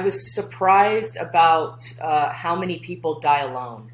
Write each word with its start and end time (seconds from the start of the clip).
I 0.00 0.04
was 0.04 0.34
surprised 0.34 1.16
about 1.16 1.84
uh, 2.00 2.30
how 2.32 2.56
many 2.56 2.80
people 2.80 3.20
die 3.20 3.42
alone. 3.42 3.92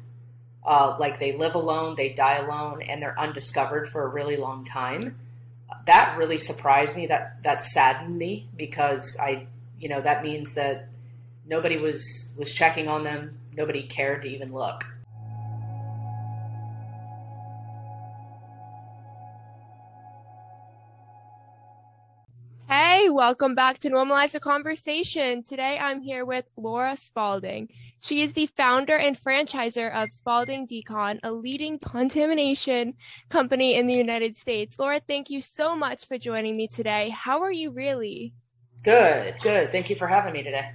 Uh, 0.65 0.95
like 0.99 1.19
they 1.19 1.37
live 1.37 1.53
alone, 1.53 1.95
they 1.95 2.09
die 2.09 2.37
alone, 2.37 2.81
and 2.81 3.01
they're 3.01 3.19
undiscovered 3.19 3.87
for 3.87 4.03
a 4.03 4.07
really 4.07 4.35
long 4.35 4.65
time. 4.65 5.19
That 5.85 6.17
really 6.17 6.39
surprised 6.39 6.95
me. 6.95 7.05
That 7.05 7.43
that 7.43 7.61
saddened 7.61 8.17
me 8.17 8.47
because 8.57 9.15
I, 9.19 9.47
you 9.79 9.89
know, 9.89 10.01
that 10.01 10.23
means 10.23 10.55
that 10.55 10.87
nobody 11.45 11.77
was 11.77 12.33
was 12.35 12.51
checking 12.51 12.87
on 12.87 13.03
them. 13.03 13.37
Nobody 13.55 13.83
cared 13.83 14.23
to 14.23 14.27
even 14.27 14.53
look. 14.53 14.83
Welcome 23.11 23.55
back 23.55 23.79
to 23.79 23.89
Normalize 23.89 24.31
the 24.31 24.39
Conversation. 24.39 25.43
Today 25.43 25.77
I'm 25.77 25.99
here 25.99 26.23
with 26.23 26.45
Laura 26.55 26.95
Spaulding. 26.95 27.67
She 27.99 28.21
is 28.21 28.31
the 28.31 28.45
founder 28.45 28.95
and 28.95 29.19
franchiser 29.19 29.93
of 29.93 30.09
Spaulding 30.09 30.65
Decon, 30.65 31.19
a 31.21 31.33
leading 31.33 31.77
contamination 31.77 32.93
company 33.27 33.75
in 33.75 33.87
the 33.87 33.93
United 33.93 34.37
States. 34.37 34.79
Laura, 34.79 35.01
thank 35.05 35.29
you 35.29 35.41
so 35.41 35.75
much 35.75 36.07
for 36.07 36.17
joining 36.17 36.55
me 36.55 36.69
today. 36.69 37.09
How 37.09 37.41
are 37.41 37.51
you 37.51 37.71
really? 37.71 38.33
Good, 38.81 39.35
good. 39.43 39.73
Thank 39.73 39.89
you 39.89 39.97
for 39.97 40.07
having 40.07 40.31
me 40.31 40.41
today. 40.41 40.71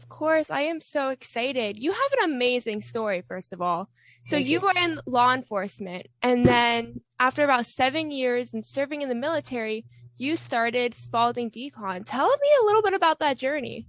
Of 0.00 0.08
course, 0.08 0.50
I 0.50 0.62
am 0.62 0.80
so 0.80 1.10
excited. 1.10 1.78
You 1.78 1.92
have 1.92 2.12
an 2.18 2.32
amazing 2.32 2.80
story, 2.80 3.20
first 3.20 3.52
of 3.52 3.60
all. 3.60 3.90
So 4.22 4.36
you, 4.36 4.52
you 4.52 4.60
were 4.60 4.72
in 4.74 4.98
law 5.04 5.34
enforcement, 5.34 6.06
and 6.22 6.46
then 6.46 7.02
after 7.20 7.44
about 7.44 7.66
seven 7.66 8.10
years 8.10 8.54
and 8.54 8.64
serving 8.64 9.02
in 9.02 9.10
the 9.10 9.14
military, 9.14 9.84
you 10.16 10.36
started 10.36 10.94
Spaulding 10.94 11.50
Decon. 11.50 12.04
Tell 12.04 12.28
me 12.28 12.48
a 12.62 12.64
little 12.66 12.82
bit 12.82 12.94
about 12.94 13.18
that 13.18 13.38
journey. 13.38 13.86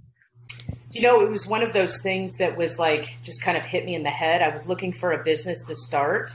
You 0.91 1.01
know, 1.01 1.21
it 1.21 1.29
was 1.29 1.45
one 1.45 1.61
of 1.61 1.73
those 1.73 2.01
things 2.01 2.37
that 2.37 2.57
was 2.57 2.79
like 2.79 3.15
just 3.21 3.41
kind 3.41 3.57
of 3.57 3.63
hit 3.63 3.85
me 3.85 3.95
in 3.95 4.03
the 4.03 4.09
head. 4.09 4.41
I 4.41 4.49
was 4.49 4.67
looking 4.67 4.93
for 4.93 5.11
a 5.11 5.23
business 5.23 5.67
to 5.67 5.75
start, 5.75 6.31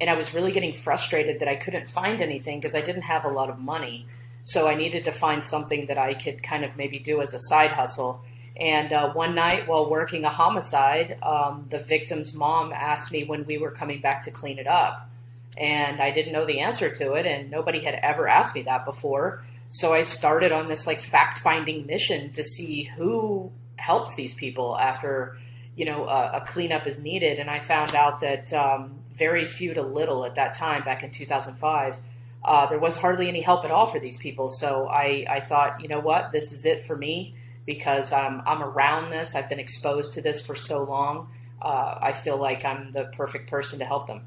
and 0.00 0.10
I 0.10 0.14
was 0.14 0.34
really 0.34 0.52
getting 0.52 0.74
frustrated 0.74 1.40
that 1.40 1.48
I 1.48 1.56
couldn't 1.56 1.88
find 1.88 2.20
anything 2.20 2.60
because 2.60 2.74
I 2.74 2.82
didn't 2.82 3.02
have 3.02 3.24
a 3.24 3.30
lot 3.30 3.48
of 3.48 3.58
money. 3.58 4.06
So 4.42 4.68
I 4.68 4.74
needed 4.74 5.04
to 5.04 5.12
find 5.12 5.42
something 5.42 5.86
that 5.86 5.98
I 5.98 6.14
could 6.14 6.42
kind 6.42 6.64
of 6.64 6.76
maybe 6.76 6.98
do 6.98 7.20
as 7.20 7.32
a 7.32 7.38
side 7.38 7.70
hustle. 7.70 8.22
And 8.56 8.92
uh, 8.92 9.12
one 9.14 9.34
night 9.34 9.66
while 9.66 9.88
working 9.88 10.24
a 10.24 10.28
homicide, 10.28 11.16
um, 11.22 11.66
the 11.70 11.78
victim's 11.78 12.34
mom 12.34 12.72
asked 12.72 13.12
me 13.12 13.24
when 13.24 13.46
we 13.46 13.56
were 13.56 13.70
coming 13.70 14.00
back 14.00 14.24
to 14.24 14.30
clean 14.30 14.58
it 14.58 14.66
up 14.66 15.08
and 15.56 16.00
I 16.00 16.10
didn't 16.10 16.32
know 16.32 16.46
the 16.46 16.60
answer 16.60 16.94
to 16.96 17.14
it, 17.14 17.26
and 17.26 17.50
nobody 17.50 17.80
had 17.80 17.94
ever 17.94 18.28
asked 18.28 18.54
me 18.54 18.62
that 18.62 18.84
before. 18.84 19.44
So 19.68 19.92
I 19.92 20.02
started 20.02 20.52
on 20.52 20.68
this 20.68 20.86
like 20.86 21.00
fact 21.00 21.38
finding 21.38 21.86
mission 21.86 22.32
to 22.32 22.44
see 22.44 22.90
who 22.96 23.50
helps 23.76 24.14
these 24.14 24.34
people 24.34 24.78
after 24.78 25.38
you 25.76 25.84
know 25.84 26.06
a, 26.06 26.42
a 26.42 26.44
cleanup 26.46 26.86
is 26.86 27.00
needed, 27.00 27.38
and 27.38 27.50
I 27.50 27.58
found 27.58 27.94
out 27.94 28.20
that 28.20 28.52
um, 28.52 29.02
very 29.16 29.44
few 29.44 29.74
to 29.74 29.82
little 29.82 30.24
at 30.24 30.34
that 30.36 30.54
time 30.54 30.84
back 30.84 31.02
in 31.02 31.10
2005. 31.10 31.96
Uh, 32.44 32.66
there 32.66 32.78
was 32.78 32.96
hardly 32.96 33.28
any 33.28 33.40
help 33.40 33.64
at 33.64 33.70
all 33.70 33.86
for 33.86 34.00
these 34.00 34.18
people. 34.18 34.48
So 34.48 34.88
I, 34.88 35.24
I 35.30 35.38
thought, 35.38 35.80
you 35.80 35.86
know 35.86 36.00
what, 36.00 36.32
this 36.32 36.50
is 36.50 36.64
it 36.64 36.86
for 36.86 36.96
me 36.96 37.36
because 37.66 38.12
um, 38.12 38.42
I'm 38.46 38.62
around 38.62 39.10
this. 39.10 39.36
I've 39.36 39.48
been 39.48 39.60
exposed 39.60 40.14
to 40.14 40.22
this 40.22 40.44
for 40.44 40.56
so 40.56 40.82
long. 40.82 41.28
Uh, 41.60 41.98
I 42.00 42.10
feel 42.10 42.36
like 42.36 42.64
I'm 42.64 42.90
the 42.92 43.12
perfect 43.16 43.48
person 43.48 43.78
to 43.78 43.84
help 43.84 44.08
them. 44.08 44.22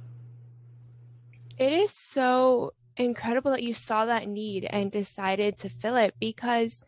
It 1.57 1.71
is 1.71 1.91
so 1.91 2.73
incredible 2.97 3.51
that 3.51 3.63
you 3.63 3.73
saw 3.73 4.05
that 4.05 4.27
need 4.27 4.65
and 4.65 4.91
decided 4.91 5.57
to 5.59 5.69
fill 5.69 5.95
it 5.95 6.13
because 6.19 6.81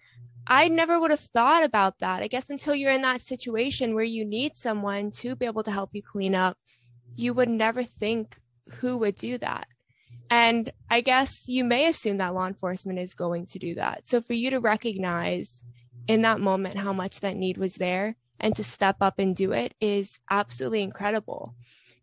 I 0.45 0.67
never 0.67 0.99
would 0.99 1.11
have 1.11 1.19
thought 1.19 1.63
about 1.63 1.99
that. 1.99 2.23
I 2.23 2.27
guess 2.27 2.49
until 2.49 2.75
you're 2.75 2.91
in 2.91 3.01
that 3.01 3.21
situation 3.21 3.95
where 3.95 4.03
you 4.03 4.23
need 4.23 4.57
someone 4.57 5.11
to 5.11 5.35
be 5.35 5.45
able 5.45 5.63
to 5.63 5.71
help 5.71 5.89
you 5.93 6.01
clean 6.01 6.35
up, 6.35 6.57
you 7.15 7.33
would 7.33 7.49
never 7.49 7.83
think 7.83 8.37
who 8.75 8.97
would 8.97 9.15
do 9.15 9.37
that. 9.39 9.67
And 10.29 10.71
I 10.89 11.01
guess 11.01 11.47
you 11.47 11.63
may 11.63 11.87
assume 11.87 12.17
that 12.17 12.33
law 12.33 12.47
enforcement 12.47 12.99
is 12.99 13.13
going 13.13 13.45
to 13.47 13.59
do 13.59 13.75
that. 13.75 14.07
So 14.07 14.21
for 14.21 14.33
you 14.33 14.49
to 14.49 14.59
recognize 14.59 15.63
in 16.07 16.21
that 16.21 16.39
moment 16.39 16.75
how 16.75 16.93
much 16.93 17.21
that 17.21 17.35
need 17.35 17.57
was 17.57 17.75
there 17.75 18.15
and 18.39 18.55
to 18.55 18.63
step 18.63 18.97
up 19.01 19.19
and 19.19 19.35
do 19.35 19.51
it 19.51 19.73
is 19.79 20.19
absolutely 20.29 20.81
incredible. 20.81 21.55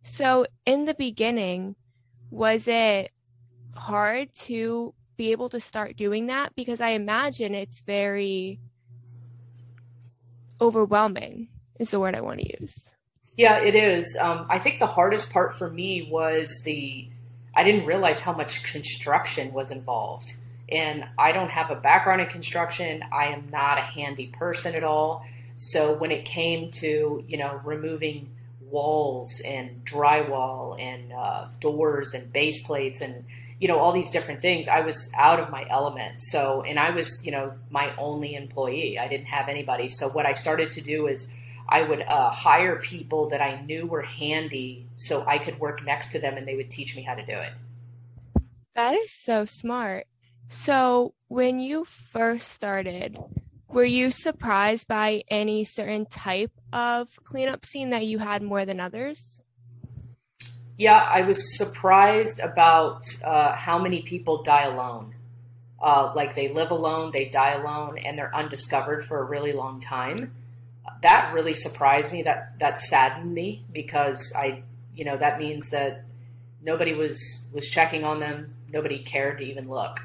So 0.02 0.46
in 0.66 0.84
the 0.84 0.94
beginning, 0.94 1.76
was 2.30 2.68
it 2.68 3.10
hard 3.74 4.32
to 4.34 4.94
be 5.16 5.32
able 5.32 5.48
to 5.50 5.60
start 5.60 5.96
doing 5.96 6.26
that? 6.26 6.54
Because 6.54 6.80
I 6.80 6.90
imagine 6.90 7.54
it's 7.54 7.80
very 7.80 8.60
overwhelming, 10.60 11.48
is 11.78 11.90
the 11.90 12.00
word 12.00 12.14
I 12.14 12.20
want 12.20 12.40
to 12.40 12.60
use. 12.60 12.90
Yeah, 13.36 13.58
it 13.58 13.74
is. 13.74 14.16
Um, 14.20 14.46
I 14.48 14.58
think 14.58 14.78
the 14.78 14.86
hardest 14.86 15.30
part 15.30 15.56
for 15.56 15.68
me 15.68 16.08
was 16.10 16.62
the, 16.64 17.08
I 17.54 17.64
didn't 17.64 17.86
realize 17.86 18.20
how 18.20 18.32
much 18.32 18.62
construction 18.62 19.52
was 19.52 19.70
involved. 19.70 20.34
And 20.68 21.04
I 21.18 21.32
don't 21.32 21.50
have 21.50 21.70
a 21.70 21.74
background 21.74 22.20
in 22.20 22.28
construction. 22.28 23.04
I 23.12 23.26
am 23.26 23.48
not 23.50 23.78
a 23.78 23.82
handy 23.82 24.28
person 24.28 24.74
at 24.74 24.84
all. 24.84 25.24
So 25.56 25.92
when 25.94 26.10
it 26.10 26.24
came 26.24 26.70
to, 26.72 27.22
you 27.26 27.36
know, 27.36 27.60
removing 27.64 28.33
walls 28.74 29.40
and 29.44 29.84
drywall 29.84 30.80
and 30.80 31.12
uh, 31.12 31.46
doors 31.60 32.12
and 32.12 32.32
base 32.32 32.60
plates 32.64 33.00
and 33.00 33.24
you 33.60 33.68
know 33.68 33.78
all 33.78 33.92
these 33.92 34.10
different 34.10 34.40
things 34.46 34.66
i 34.66 34.80
was 34.80 34.98
out 35.16 35.38
of 35.38 35.48
my 35.50 35.64
element. 35.70 36.20
So 36.20 36.62
and 36.62 36.76
i 36.86 36.90
was 36.90 37.08
you 37.24 37.32
know 37.36 37.46
my 37.70 37.86
only 37.96 38.34
employee. 38.34 38.98
I 38.98 39.06
didn't 39.12 39.30
have 39.36 39.48
anybody. 39.48 39.88
So 39.88 40.08
what 40.08 40.26
i 40.26 40.32
started 40.32 40.72
to 40.72 40.80
do 40.80 41.06
is 41.06 41.32
i 41.68 41.80
would 41.88 42.02
uh, 42.02 42.30
hire 42.30 42.76
people 42.92 43.22
that 43.30 43.40
i 43.40 43.52
knew 43.62 43.86
were 43.86 44.02
handy 44.02 44.86
so 44.96 45.24
i 45.34 45.38
could 45.38 45.56
work 45.60 45.84
next 45.92 46.12
to 46.12 46.18
them 46.18 46.36
and 46.36 46.46
they 46.48 46.56
would 46.56 46.70
teach 46.78 46.96
me 46.96 47.02
how 47.02 47.14
to 47.14 47.24
do 47.24 47.38
it. 47.46 47.52
That 48.74 48.94
is 48.94 49.12
so 49.12 49.44
smart. 49.44 50.08
So 50.48 51.14
when 51.28 51.60
you 51.60 51.84
first 51.84 52.48
started 52.48 53.16
were 53.74 53.92
you 53.98 54.12
surprised 54.12 54.86
by 54.86 55.24
any 55.28 55.64
certain 55.64 56.06
type 56.06 56.52
of 56.74 57.08
cleanup 57.22 57.64
scene 57.64 57.90
that 57.90 58.04
you 58.04 58.18
had 58.18 58.42
more 58.42 58.66
than 58.66 58.80
others? 58.80 59.42
Yeah, 60.76 60.98
I 60.98 61.22
was 61.22 61.56
surprised 61.56 62.40
about 62.40 63.04
uh, 63.24 63.52
how 63.52 63.78
many 63.78 64.02
people 64.02 64.42
die 64.42 64.64
alone. 64.64 65.14
Uh, 65.80 66.12
like 66.16 66.34
they 66.34 66.48
live 66.48 66.72
alone, 66.72 67.12
they 67.12 67.26
die 67.26 67.52
alone, 67.52 67.98
and 67.98 68.18
they're 68.18 68.34
undiscovered 68.34 69.04
for 69.04 69.20
a 69.20 69.24
really 69.24 69.52
long 69.52 69.80
time. 69.80 70.34
That 71.02 71.32
really 71.32 71.54
surprised 71.54 72.12
me. 72.12 72.22
That 72.22 72.58
that 72.58 72.78
saddened 72.78 73.32
me 73.32 73.64
because 73.72 74.32
I, 74.36 74.64
you 74.94 75.04
know, 75.04 75.16
that 75.16 75.38
means 75.38 75.70
that 75.70 76.04
nobody 76.60 76.94
was 76.94 77.48
was 77.52 77.68
checking 77.68 78.02
on 78.02 78.18
them. 78.18 78.54
Nobody 78.68 78.98
cared 78.98 79.38
to 79.38 79.44
even 79.44 79.68
look. 79.68 80.00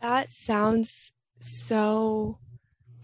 That 0.00 0.30
sounds 0.30 1.12
so 1.40 2.38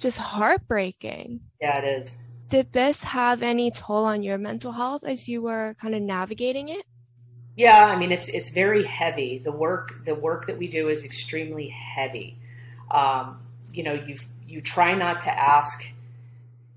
just 0.00 0.18
heartbreaking. 0.18 1.40
Yeah, 1.60 1.78
it 1.78 2.00
is. 2.00 2.18
Did 2.48 2.72
this 2.72 3.04
have 3.04 3.42
any 3.42 3.70
toll 3.70 4.04
on 4.04 4.22
your 4.22 4.38
mental 4.38 4.72
health 4.72 5.04
as 5.04 5.28
you 5.28 5.42
were 5.42 5.76
kind 5.80 5.94
of 5.94 6.02
navigating 6.02 6.68
it? 6.68 6.84
Yeah, 7.56 7.86
I 7.86 7.96
mean 7.96 8.10
it's 8.10 8.28
it's 8.28 8.52
very 8.52 8.84
heavy. 8.84 9.38
The 9.38 9.52
work 9.52 10.04
the 10.04 10.14
work 10.14 10.46
that 10.46 10.58
we 10.58 10.66
do 10.66 10.88
is 10.88 11.04
extremely 11.04 11.68
heavy. 11.68 12.38
Um, 12.90 13.40
you 13.72 13.82
know, 13.82 13.92
you 13.92 14.16
you 14.48 14.60
try 14.60 14.94
not 14.94 15.20
to 15.20 15.30
ask 15.30 15.84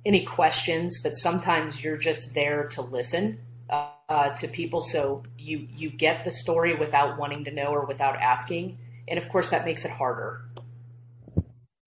any 0.05 0.25
questions, 0.25 0.99
but 1.01 1.13
sometimes 1.17 1.83
you're 1.83 1.97
just 1.97 2.35
there 2.35 2.67
to 2.69 2.81
listen 2.81 3.39
uh, 3.69 4.29
to 4.29 4.47
people. 4.47 4.81
So 4.81 5.23
you 5.39 5.67
you 5.75 5.89
get 5.89 6.25
the 6.25 6.31
story 6.31 6.75
without 6.75 7.17
wanting 7.17 7.45
to 7.45 7.51
know 7.51 7.67
or 7.67 7.85
without 7.85 8.17
asking, 8.17 8.77
and 9.07 9.17
of 9.17 9.29
course 9.29 9.49
that 9.49 9.65
makes 9.65 9.85
it 9.85 9.91
harder. 9.91 10.41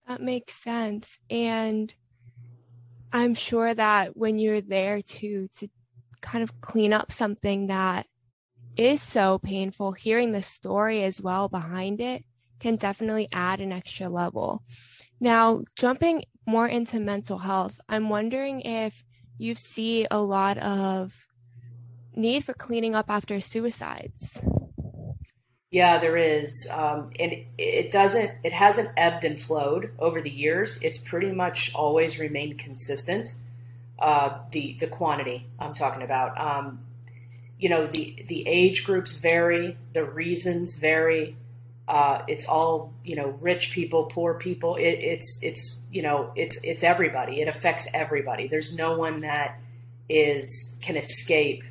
That 0.07 0.21
makes 0.21 0.53
sense. 0.53 1.19
And 1.29 1.93
I'm 3.11 3.35
sure 3.35 3.73
that 3.73 4.15
when 4.15 4.37
you're 4.37 4.61
there 4.61 5.01
to 5.01 5.47
to 5.47 5.67
kind 6.21 6.43
of 6.43 6.61
clean 6.61 6.93
up 6.93 7.11
something 7.11 7.67
that 7.67 8.07
is 8.75 9.01
so 9.01 9.39
painful, 9.39 9.91
hearing 9.91 10.31
the 10.31 10.41
story 10.41 11.03
as 11.03 11.21
well 11.21 11.49
behind 11.49 11.99
it 11.99 12.23
can 12.59 12.75
definitely 12.75 13.27
add 13.31 13.59
an 13.59 13.71
extra 13.71 14.09
level. 14.09 14.63
Now, 15.19 15.63
jumping 15.75 16.23
more 16.45 16.67
into 16.67 16.99
mental 16.99 17.39
health, 17.39 17.79
I'm 17.89 18.09
wondering 18.09 18.61
if 18.61 19.03
you 19.37 19.55
see 19.55 20.07
a 20.09 20.19
lot 20.19 20.57
of 20.57 21.27
need 22.15 22.45
for 22.45 22.53
cleaning 22.53 22.95
up 22.95 23.09
after 23.09 23.39
suicides. 23.39 24.39
Yeah, 25.69 25.99
there 25.99 26.15
is, 26.15 26.67
um, 26.71 27.11
and 27.19 27.33
it 27.57 27.91
doesn't. 27.91 28.31
It 28.43 28.53
hasn't 28.53 28.89
ebbed 28.95 29.25
and 29.25 29.39
flowed 29.39 29.91
over 29.99 30.21
the 30.21 30.29
years. 30.29 30.79
It's 30.81 30.97
pretty 30.97 31.31
much 31.31 31.73
always 31.75 32.19
remained 32.19 32.57
consistent. 32.59 33.29
Uh, 33.99 34.39
the 34.51 34.77
the 34.79 34.87
quantity 34.87 35.45
I'm 35.59 35.73
talking 35.73 36.03
about. 36.03 36.39
Um, 36.39 36.79
you 37.59 37.69
know, 37.69 37.87
the 37.87 38.23
the 38.27 38.47
age 38.47 38.85
groups 38.85 39.17
vary, 39.17 39.77
the 39.93 40.05
reasons 40.05 40.75
vary, 40.77 41.35
Uh, 41.87 42.21
it's 42.27 42.47
all 42.47 42.93
you 43.03 43.15
know, 43.15 43.29
rich 43.41 43.71
people, 43.71 44.05
poor 44.05 44.33
people. 44.35 44.75
It, 44.75 44.83
it's 44.89 45.39
it's 45.41 45.79
you 45.91 46.01
know, 46.01 46.31
it's 46.35 46.57
it's 46.63 46.83
everybody. 46.83 47.41
It 47.41 47.47
affects 47.47 47.87
everybody. 47.93 48.47
There's 48.47 48.75
no 48.75 48.97
one 48.97 49.21
that 49.21 49.57
is 50.09 50.77
can 50.81 50.97
escape 50.97 51.63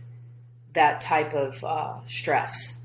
that 0.74 1.00
type 1.02 1.34
of 1.34 1.62
uh, 1.64 1.94
stress. 2.06 2.75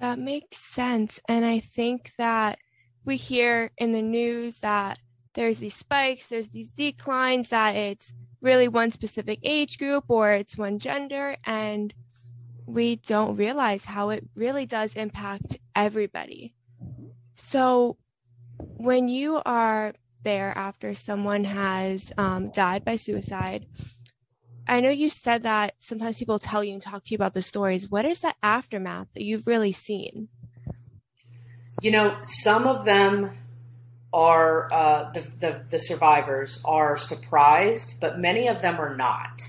That 0.00 0.18
makes 0.18 0.58
sense, 0.58 1.20
and 1.28 1.44
I 1.44 1.58
think 1.58 2.12
that 2.18 2.58
we 3.04 3.16
hear 3.16 3.72
in 3.78 3.92
the 3.92 4.02
news 4.02 4.58
that 4.60 4.98
there's 5.34 5.58
these 5.58 5.74
spikes, 5.74 6.28
there's 6.28 6.50
these 6.50 6.72
declines, 6.72 7.48
that 7.48 7.74
it's 7.74 8.14
really 8.40 8.68
one 8.68 8.92
specific 8.92 9.40
age 9.42 9.78
group 9.78 10.04
or 10.08 10.32
it's 10.32 10.56
one 10.56 10.78
gender, 10.78 11.36
and 11.44 11.92
we 12.66 12.96
don't 12.96 13.36
realize 13.36 13.84
how 13.84 14.10
it 14.10 14.24
really 14.34 14.66
does 14.66 14.94
impact 14.94 15.58
everybody. 15.74 16.54
So, 17.36 17.96
when 18.58 19.08
you 19.08 19.40
are 19.46 19.94
there 20.22 20.52
after 20.56 20.94
someone 20.94 21.44
has 21.44 22.12
um, 22.18 22.50
died 22.50 22.84
by 22.84 22.96
suicide, 22.96 23.66
I 24.68 24.80
know 24.80 24.90
you 24.90 25.08
said 25.08 25.44
that 25.44 25.74
sometimes 25.80 26.18
people 26.18 26.38
tell 26.38 26.62
you 26.62 26.74
and 26.74 26.82
talk 26.82 27.04
to 27.04 27.10
you 27.10 27.16
about 27.16 27.32
the 27.32 27.40
stories. 27.40 27.90
What 27.90 28.04
is 28.04 28.20
the 28.20 28.34
aftermath 28.42 29.08
that 29.14 29.24
you've 29.24 29.46
really 29.46 29.72
seen? 29.72 30.28
You 31.80 31.90
know, 31.90 32.18
some 32.22 32.66
of 32.66 32.84
them 32.84 33.30
are 34.12 34.72
uh, 34.72 35.12
the, 35.12 35.20
the, 35.40 35.62
the 35.70 35.78
survivors 35.78 36.60
are 36.66 36.98
surprised, 36.98 37.98
but 38.00 38.18
many 38.18 38.46
of 38.46 38.60
them 38.60 38.78
are 38.78 38.94
not. 38.94 39.40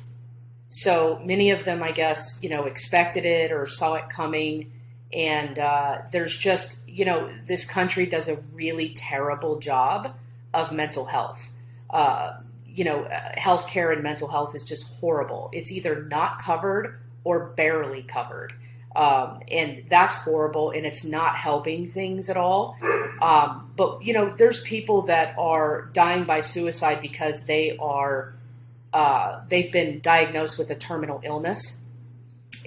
So 0.69 1.21
many 1.25 1.51
of 1.51 1.65
them, 1.65 1.83
I 1.83 1.91
guess, 1.91 2.39
you 2.41 2.49
know, 2.49 2.65
expected 2.65 3.25
it 3.25 3.51
or 3.51 3.67
saw 3.67 3.95
it 3.95 4.09
coming. 4.09 4.71
And 5.11 5.59
uh, 5.59 6.03
there's 6.11 6.37
just, 6.37 6.87
you 6.87 7.03
know, 7.03 7.29
this 7.45 7.65
country 7.65 8.05
does 8.05 8.29
a 8.29 8.37
really 8.53 8.93
terrible 8.93 9.59
job 9.59 10.15
of 10.53 10.71
mental 10.71 11.05
health. 11.05 11.49
Uh, 11.89 12.37
you 12.73 12.83
know, 12.83 13.07
healthcare 13.37 13.93
and 13.93 14.03
mental 14.03 14.27
health 14.27 14.55
is 14.55 14.63
just 14.63 14.87
horrible. 14.99 15.49
It's 15.53 15.71
either 15.71 16.03
not 16.03 16.41
covered 16.41 16.99
or 17.23 17.47
barely 17.47 18.03
covered. 18.03 18.53
Um, 18.95 19.41
and 19.49 19.83
that's 19.89 20.15
horrible 20.15 20.71
and 20.71 20.85
it's 20.85 21.03
not 21.03 21.35
helping 21.35 21.89
things 21.89 22.29
at 22.29 22.37
all. 22.37 22.75
Um, 23.21 23.71
but, 23.75 24.03
you 24.03 24.13
know, 24.13 24.33
there's 24.35 24.61
people 24.61 25.03
that 25.03 25.37
are 25.37 25.89
dying 25.93 26.23
by 26.23 26.39
suicide 26.39 27.01
because 27.01 27.45
they 27.45 27.77
are, 27.77 28.33
uh, 28.93 29.41
they've 29.47 29.71
been 29.71 29.99
diagnosed 29.99 30.57
with 30.57 30.71
a 30.71 30.75
terminal 30.75 31.21
illness. 31.23 31.77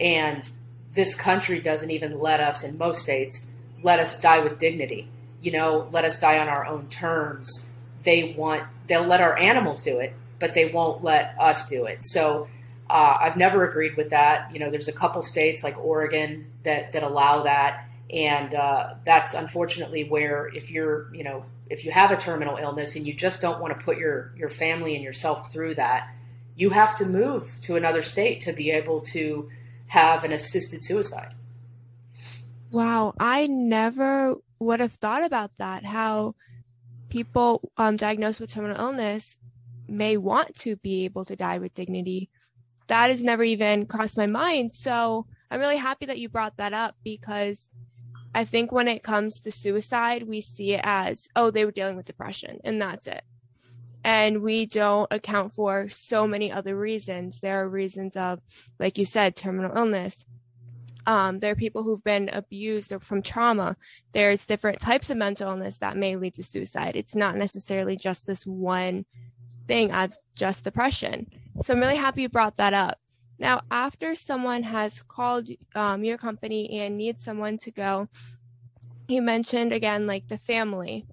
And 0.00 0.48
this 0.94 1.14
country 1.14 1.60
doesn't 1.60 1.90
even 1.90 2.20
let 2.20 2.40
us, 2.40 2.62
in 2.64 2.78
most 2.78 3.00
states, 3.00 3.50
let 3.82 3.98
us 3.98 4.20
die 4.20 4.40
with 4.40 4.58
dignity. 4.58 5.08
You 5.40 5.52
know, 5.52 5.88
let 5.90 6.04
us 6.04 6.20
die 6.20 6.38
on 6.38 6.48
our 6.48 6.66
own 6.66 6.88
terms. 6.88 7.71
They 8.02 8.34
want, 8.36 8.64
they'll 8.86 9.04
let 9.04 9.20
our 9.20 9.38
animals 9.38 9.82
do 9.82 9.98
it, 10.00 10.14
but 10.38 10.54
they 10.54 10.66
won't 10.66 11.04
let 11.04 11.36
us 11.38 11.68
do 11.68 11.86
it. 11.86 12.04
So, 12.04 12.48
uh, 12.92 13.16
I've 13.20 13.38
never 13.38 13.66
agreed 13.66 13.96
with 13.96 14.10
that. 14.10 14.52
You 14.52 14.58
know, 14.58 14.70
there's 14.70 14.88
a 14.88 14.92
couple 14.92 15.22
states 15.22 15.64
like 15.64 15.78
Oregon 15.78 16.52
that 16.64 16.92
that 16.92 17.02
allow 17.02 17.44
that, 17.44 17.88
and 18.10 18.54
uh, 18.54 18.94
that's 19.06 19.32
unfortunately 19.32 20.04
where 20.04 20.48
if 20.48 20.70
you're, 20.70 21.12
you 21.14 21.24
know, 21.24 21.46
if 21.70 21.86
you 21.86 21.90
have 21.90 22.10
a 22.10 22.18
terminal 22.18 22.58
illness 22.58 22.94
and 22.94 23.06
you 23.06 23.14
just 23.14 23.40
don't 23.40 23.60
want 23.62 23.78
to 23.78 23.82
put 23.82 23.96
your 23.96 24.34
your 24.36 24.50
family 24.50 24.94
and 24.94 25.02
yourself 25.02 25.50
through 25.50 25.76
that, 25.76 26.10
you 26.54 26.68
have 26.68 26.98
to 26.98 27.06
move 27.06 27.50
to 27.62 27.76
another 27.76 28.02
state 28.02 28.42
to 28.42 28.52
be 28.52 28.70
able 28.70 29.00
to 29.00 29.48
have 29.86 30.24
an 30.24 30.32
assisted 30.32 30.84
suicide. 30.84 31.34
Wow, 32.70 33.14
I 33.18 33.46
never 33.46 34.36
would 34.58 34.80
have 34.80 34.92
thought 34.92 35.24
about 35.24 35.50
that. 35.56 35.84
How 35.84 36.34
people 37.12 37.70
um, 37.76 37.96
diagnosed 37.96 38.40
with 38.40 38.50
terminal 38.50 38.80
illness 38.80 39.36
may 39.86 40.16
want 40.16 40.54
to 40.56 40.76
be 40.76 41.04
able 41.04 41.24
to 41.26 41.36
die 41.36 41.58
with 41.58 41.74
dignity 41.74 42.30
that 42.88 43.10
has 43.10 43.22
never 43.22 43.42
even 43.42 43.86
crossed 43.86 44.16
my 44.16 44.26
mind. 44.26 44.72
So 44.74 45.26
I'm 45.50 45.60
really 45.60 45.76
happy 45.76 46.06
that 46.06 46.18
you 46.18 46.28
brought 46.28 46.56
that 46.56 46.72
up 46.72 46.96
because 47.04 47.68
I 48.34 48.44
think 48.44 48.72
when 48.72 48.88
it 48.88 49.02
comes 49.02 49.40
to 49.40 49.52
suicide, 49.52 50.24
we 50.24 50.40
see 50.40 50.72
it 50.72 50.80
as, 50.82 51.28
oh, 51.36 51.50
they 51.50 51.64
were 51.64 51.70
dealing 51.70 51.96
with 51.96 52.06
depression 52.06 52.60
and 52.64 52.80
that's 52.80 53.06
it. 53.06 53.22
And 54.04 54.42
we 54.42 54.66
don't 54.66 55.06
account 55.10 55.52
for 55.52 55.88
so 55.88 56.26
many 56.26 56.50
other 56.50 56.76
reasons. 56.76 57.40
There 57.40 57.62
are 57.62 57.68
reasons 57.68 58.16
of, 58.16 58.40
like 58.78 58.98
you 58.98 59.04
said, 59.04 59.36
terminal 59.36 59.76
illness. 59.76 60.24
Um, 61.06 61.40
there 61.40 61.52
are 61.52 61.56
people 61.56 61.82
who've 61.82 62.04
been 62.04 62.28
abused 62.32 62.92
or 62.92 63.00
from 63.00 63.22
trauma. 63.22 63.76
There's 64.12 64.46
different 64.46 64.80
types 64.80 65.10
of 65.10 65.16
mental 65.16 65.50
illness 65.50 65.78
that 65.78 65.96
may 65.96 66.16
lead 66.16 66.34
to 66.34 66.44
suicide. 66.44 66.96
It's 66.96 67.14
not 67.14 67.36
necessarily 67.36 67.96
just 67.96 68.26
this 68.26 68.46
one 68.46 69.04
thing 69.66 69.92
of 69.92 70.12
just 70.34 70.64
depression. 70.64 71.26
So 71.62 71.74
I'm 71.74 71.80
really 71.80 71.96
happy 71.96 72.22
you 72.22 72.28
brought 72.28 72.56
that 72.56 72.74
up. 72.74 72.98
Now, 73.38 73.62
after 73.70 74.14
someone 74.14 74.62
has 74.62 75.02
called 75.02 75.48
um, 75.74 76.04
your 76.04 76.18
company 76.18 76.78
and 76.80 76.96
needs 76.96 77.24
someone 77.24 77.58
to 77.58 77.70
go, 77.70 78.08
you 79.08 79.20
mentioned 79.20 79.72
again, 79.72 80.06
like 80.06 80.28
the 80.28 80.38
family. 80.38 81.06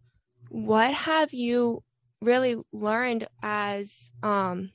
What 0.49 0.93
have 0.93 1.33
you 1.33 1.83
really 2.21 2.57
learned 2.71 3.27
as 3.41 4.11
um, 4.21 4.71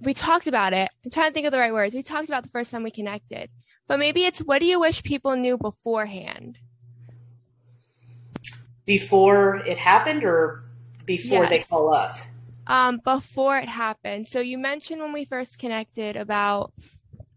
we 0.00 0.14
talked 0.14 0.46
about 0.46 0.72
it? 0.72 0.88
I'm 1.04 1.10
trying 1.10 1.30
to 1.30 1.34
think 1.34 1.46
of 1.46 1.52
the 1.52 1.58
right 1.58 1.72
words. 1.72 1.94
We 1.94 2.02
talked 2.02 2.28
about 2.28 2.44
the 2.44 2.50
first 2.50 2.70
time 2.70 2.82
we 2.82 2.90
connected, 2.90 3.50
but 3.86 3.98
maybe 3.98 4.24
it's 4.24 4.40
what 4.40 4.60
do 4.60 4.66
you 4.66 4.80
wish 4.80 5.02
people 5.02 5.36
knew 5.36 5.56
beforehand? 5.56 6.58
Before 8.86 9.56
it 9.56 9.78
happened 9.78 10.24
or 10.24 10.64
before 11.04 11.44
yes. 11.44 11.50
they 11.50 11.58
call 11.60 11.94
us? 11.94 12.28
um, 12.66 13.00
before 13.04 13.58
it 13.58 13.68
happened. 13.68 14.28
So 14.28 14.40
you 14.40 14.58
mentioned 14.58 15.00
when 15.00 15.12
we 15.12 15.24
first 15.24 15.58
connected 15.58 16.16
about 16.16 16.72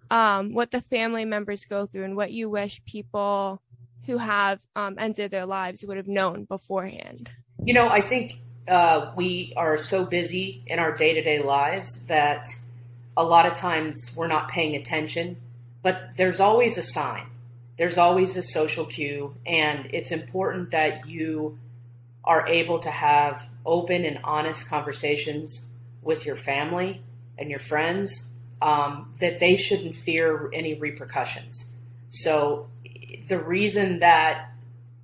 um, 0.09 0.53
what 0.53 0.71
the 0.71 0.81
family 0.81 1.25
members 1.25 1.65
go 1.65 1.85
through 1.85 2.05
and 2.05 2.15
what 2.15 2.31
you 2.31 2.49
wish 2.49 2.81
people 2.85 3.61
who 4.05 4.17
have 4.17 4.59
um, 4.75 4.95
ended 4.97 5.31
their 5.31 5.45
lives 5.45 5.83
would 5.83 5.97
have 5.97 6.07
known 6.07 6.45
beforehand. 6.45 7.29
You 7.63 7.73
know, 7.73 7.89
I 7.89 7.99
think 7.99 8.39
uh, 8.67 9.11
we 9.15 9.53
are 9.57 9.77
so 9.77 10.05
busy 10.05 10.63
in 10.67 10.79
our 10.79 10.95
day 10.95 11.13
to 11.13 11.21
day 11.21 11.39
lives 11.39 12.05
that 12.07 12.47
a 13.17 13.23
lot 13.23 13.45
of 13.45 13.55
times 13.55 14.13
we're 14.15 14.27
not 14.27 14.47
paying 14.47 14.75
attention, 14.75 15.35
but 15.81 16.09
there's 16.17 16.39
always 16.39 16.77
a 16.77 16.83
sign. 16.83 17.27
There's 17.77 17.97
always 17.97 18.35
a 18.37 18.43
social 18.43 18.85
cue, 18.85 19.35
and 19.45 19.89
it's 19.93 20.11
important 20.11 20.71
that 20.71 21.07
you 21.07 21.59
are 22.23 22.47
able 22.47 22.79
to 22.79 22.89
have 22.89 23.49
open 23.65 24.03
and 24.03 24.19
honest 24.23 24.67
conversations 24.67 25.67
with 26.01 26.25
your 26.25 26.35
family 26.35 27.01
and 27.37 27.49
your 27.49 27.59
friends, 27.59 28.31
um, 28.61 29.13
that 29.19 29.39
they 29.39 29.55
shouldn't 29.55 29.95
fear 29.95 30.49
any 30.53 30.73
repercussions. 30.73 31.73
So 32.09 32.67
the 33.27 33.39
reason 33.39 33.99
that 33.99 34.51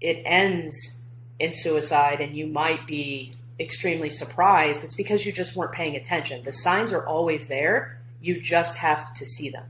it 0.01 0.21
ends 0.25 1.05
in 1.39 1.53
suicide 1.53 2.21
and 2.21 2.35
you 2.35 2.47
might 2.47 2.87
be 2.87 3.33
extremely 3.59 4.09
surprised, 4.09 4.83
it's 4.83 4.95
because 4.95 5.25
you 5.25 5.31
just 5.31 5.55
weren't 5.55 5.71
paying 5.71 5.95
attention. 5.95 6.43
The 6.43 6.51
signs 6.51 6.91
are 6.91 7.05
always 7.05 7.47
there. 7.47 7.99
You 8.21 8.41
just 8.41 8.77
have 8.77 9.13
to 9.15 9.25
see 9.25 9.49
them. 9.49 9.65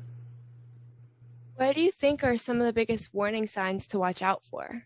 What 1.56 1.76
do 1.76 1.82
you 1.82 1.92
think 1.92 2.24
are 2.24 2.36
some 2.38 2.60
of 2.60 2.66
the 2.66 2.74
biggest 2.74 3.14
warning 3.14 3.46
signs 3.46 3.86
to 3.88 4.00
watch 4.00 4.22
out 4.22 4.44
for? 4.44 4.86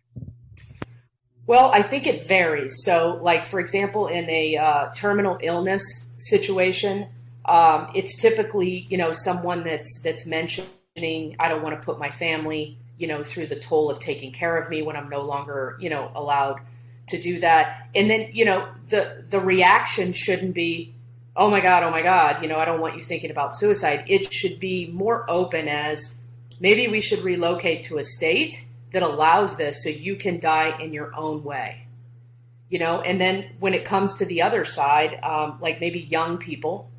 Well, 1.45 1.71
I 1.71 1.81
think 1.81 2.05
it 2.05 2.27
varies. 2.27 2.83
So, 2.83 3.19
like 3.21 3.45
for 3.45 3.61
example, 3.61 4.07
in 4.07 4.29
a 4.29 4.57
uh, 4.57 4.93
terminal 4.93 5.37
illness 5.41 5.81
situation, 6.17 7.07
um, 7.45 7.89
it's 7.95 8.21
typically 8.21 8.85
you 8.89 8.97
know 8.97 9.11
someone 9.11 9.63
that's 9.63 10.01
that's 10.03 10.27
mentioning, 10.27 11.37
"I 11.39 11.47
don't 11.47 11.63
want 11.63 11.79
to 11.79 11.85
put 11.85 11.99
my 11.99 12.09
family, 12.09 12.77
you 12.97 13.07
know, 13.07 13.23
through 13.23 13.47
the 13.47 13.55
toll 13.55 13.89
of 13.89 13.99
taking 13.99 14.33
care 14.33 14.57
of 14.57 14.69
me 14.69 14.81
when 14.81 14.97
I'm 14.97 15.07
no 15.07 15.21
longer, 15.21 15.77
you 15.79 15.89
know, 15.89 16.11
allowed 16.15 16.59
to 17.07 17.21
do 17.21 17.39
that." 17.39 17.87
And 17.95 18.09
then 18.09 18.31
you 18.33 18.43
know 18.43 18.67
the 18.89 19.23
the 19.29 19.39
reaction 19.39 20.11
shouldn't 20.11 20.53
be, 20.53 20.93
"Oh 21.33 21.49
my 21.49 21.61
god, 21.61 21.83
oh 21.83 21.91
my 21.91 22.01
god," 22.01 22.41
you 22.41 22.49
know, 22.49 22.57
I 22.57 22.65
don't 22.65 22.81
want 22.81 22.97
you 22.97 23.03
thinking 23.03 23.31
about 23.31 23.55
suicide. 23.55 24.03
It 24.09 24.33
should 24.33 24.59
be 24.59 24.91
more 24.91 25.25
open 25.31 25.69
as 25.69 26.16
maybe 26.59 26.87
we 26.87 27.01
should 27.01 27.19
relocate 27.19 27.83
to 27.83 27.97
a 27.97 28.03
state 28.03 28.63
that 28.93 29.03
allows 29.03 29.57
this 29.57 29.83
so 29.83 29.89
you 29.89 30.15
can 30.15 30.39
die 30.39 30.77
in 30.79 30.93
your 30.93 31.15
own 31.15 31.43
way. 31.43 31.87
You 32.69 32.79
know 32.79 33.01
and 33.01 33.19
then 33.19 33.51
when 33.59 33.73
it 33.73 33.85
comes 33.85 34.15
to 34.15 34.25
the 34.25 34.41
other 34.41 34.65
side 34.65 35.19
um, 35.23 35.59
like 35.61 35.79
maybe 35.79 35.99
young 35.99 36.37
people 36.37 36.89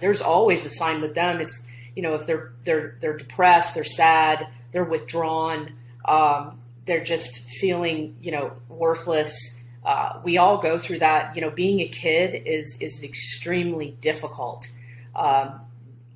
there's 0.00 0.20
always 0.20 0.64
a 0.64 0.70
sign 0.70 1.00
with 1.00 1.14
them. 1.14 1.40
It's 1.40 1.68
you 1.94 2.02
know 2.02 2.14
if 2.14 2.26
they're 2.26 2.52
they're 2.64 2.96
they're 3.00 3.16
depressed 3.16 3.74
they're 3.74 3.84
sad 3.84 4.48
they're 4.72 4.84
withdrawn 4.84 5.72
um, 6.04 6.60
they're 6.84 7.04
just 7.04 7.40
feeling 7.60 8.16
you 8.20 8.32
know 8.32 8.52
worthless. 8.68 9.62
Uh, 9.84 10.20
we 10.24 10.36
all 10.36 10.58
go 10.58 10.78
through 10.78 10.98
that. 11.00 11.34
You 11.34 11.42
know 11.42 11.50
being 11.50 11.80
a 11.80 11.88
kid 11.88 12.46
is 12.46 12.78
is 12.80 13.02
extremely 13.02 13.96
difficult. 14.00 14.66
Um, 15.14 15.60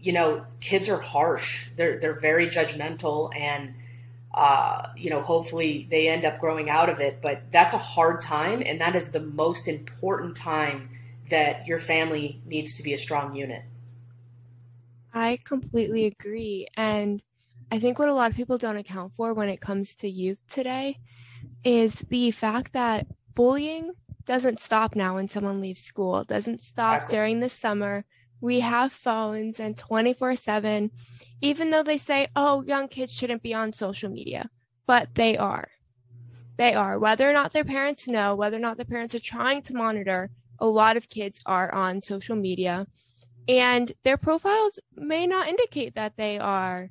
you 0.01 0.13
know 0.13 0.45
kids 0.61 0.89
are 0.89 1.01
harsh 1.01 1.67
they're 1.77 1.99
they're 2.01 2.19
very 2.19 2.47
judgmental 2.47 3.35
and 3.37 3.75
uh, 4.33 4.89
you 4.97 5.11
know, 5.11 5.23
hopefully 5.23 5.89
they 5.91 6.09
end 6.09 6.25
up 6.25 6.39
growing 6.39 6.71
out 6.71 6.89
of 6.89 7.01
it. 7.01 7.21
But 7.21 7.51
that's 7.51 7.75
a 7.75 7.79
hard 7.79 8.23
time, 8.23 8.63
and 8.65 8.81
that 8.81 8.95
is 8.95 9.11
the 9.11 9.21
most 9.21 9.67
important 9.67 10.37
time 10.37 10.91
that 11.31 11.67
your 11.67 11.79
family 11.79 12.41
needs 12.47 12.75
to 12.75 12.83
be 12.83 12.93
a 12.93 12.99
strong 12.99 13.35
unit. 13.35 13.63
I 15.13 15.39
completely 15.45 16.07
agree. 16.07 16.69
And 16.77 17.23
I 17.73 17.81
think 17.81 17.99
what 17.99 18.09
a 18.09 18.15
lot 18.15 18.31
of 18.31 18.37
people 18.37 18.59
don't 18.59 18.77
account 18.77 19.15
for 19.17 19.35
when 19.35 19.49
it 19.49 19.61
comes 19.61 19.95
to 19.95 20.09
youth 20.09 20.41
today 20.49 20.99
is 21.65 22.05
the 22.09 22.31
fact 22.31 22.73
that 22.73 23.07
bullying 23.35 23.93
doesn't 24.27 24.61
stop 24.61 24.95
now 24.95 25.17
when 25.17 25.29
someone 25.29 25.61
leaves 25.61 25.83
school, 25.83 26.21
it 26.21 26.29
doesn't 26.29 26.61
stop 26.61 26.97
exactly. 26.97 27.17
during 27.17 27.41
the 27.41 27.49
summer. 27.49 28.05
We 28.41 28.61
have 28.61 28.93
phones 28.93 29.61
and 29.61 29.77
24 29.77 30.37
7, 30.37 30.91
even 31.41 31.71
though 31.71 31.83
they 31.83 31.99
say, 31.99 32.29
oh, 32.35 32.63
young 32.63 32.89
kids 32.89 33.13
shouldn't 33.13 33.43
be 33.43 33.55
on 33.55 33.73
social 33.73 34.11
media, 34.11 34.49
but 34.87 35.15
they 35.15 35.37
are. 35.37 35.69
They 36.57 36.75
are. 36.75 36.99
Whether 36.99 37.29
or 37.29 37.33
not 37.33 37.53
their 37.53 37.65
parents 37.65 38.09
know, 38.09 38.35
whether 38.35 38.57
or 38.57 38.61
not 38.61 38.77
their 38.77 38.85
parents 38.85 39.15
are 39.15 39.21
trying 39.21 39.63
to 39.63 39.75
monitor, 39.75 40.31
a 40.59 40.67
lot 40.67 40.97
of 40.97 41.09
kids 41.09 41.41
are 41.47 41.73
on 41.75 42.01
social 42.01 42.37
media 42.37 42.87
and 43.49 43.93
their 44.05 44.17
profiles 44.17 44.79
may 44.95 45.27
not 45.27 45.49
indicate 45.49 45.95
that 45.95 46.17
they 46.17 46.39
are 46.39 46.91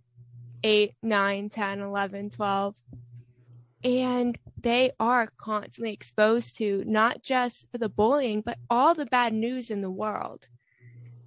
8 0.64 0.94
9 1.02 1.50
10 1.50 1.80
11 1.80 2.30
12 2.32 2.76
and 3.84 4.38
they 4.60 4.92
are 5.00 5.30
constantly 5.38 5.94
exposed 5.94 6.58
to 6.58 6.84
not 6.86 7.24
just 7.24 7.66
the 7.72 7.88
bullying 7.88 8.42
but 8.42 8.58
all 8.70 8.94
the 8.94 9.06
bad 9.06 9.34
news 9.34 9.72
in 9.72 9.82
the 9.82 9.90
world 9.90 10.48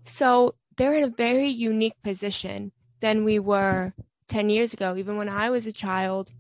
so 0.05 0.55
they're 0.77 0.95
in 0.95 1.05
a 1.05 1.09
very 1.09 1.49
unique 1.49 2.01
position 2.03 2.73
than 3.01 3.25
we 3.25 3.39
were 3.39 3.93
10 4.29 4.51
years 4.51 4.73
ago 4.73 4.97
even 4.97 5.17
when 5.17 5.29
i 5.29 5.51
was 5.51 5.67
a 5.67 5.73
child 5.73 6.31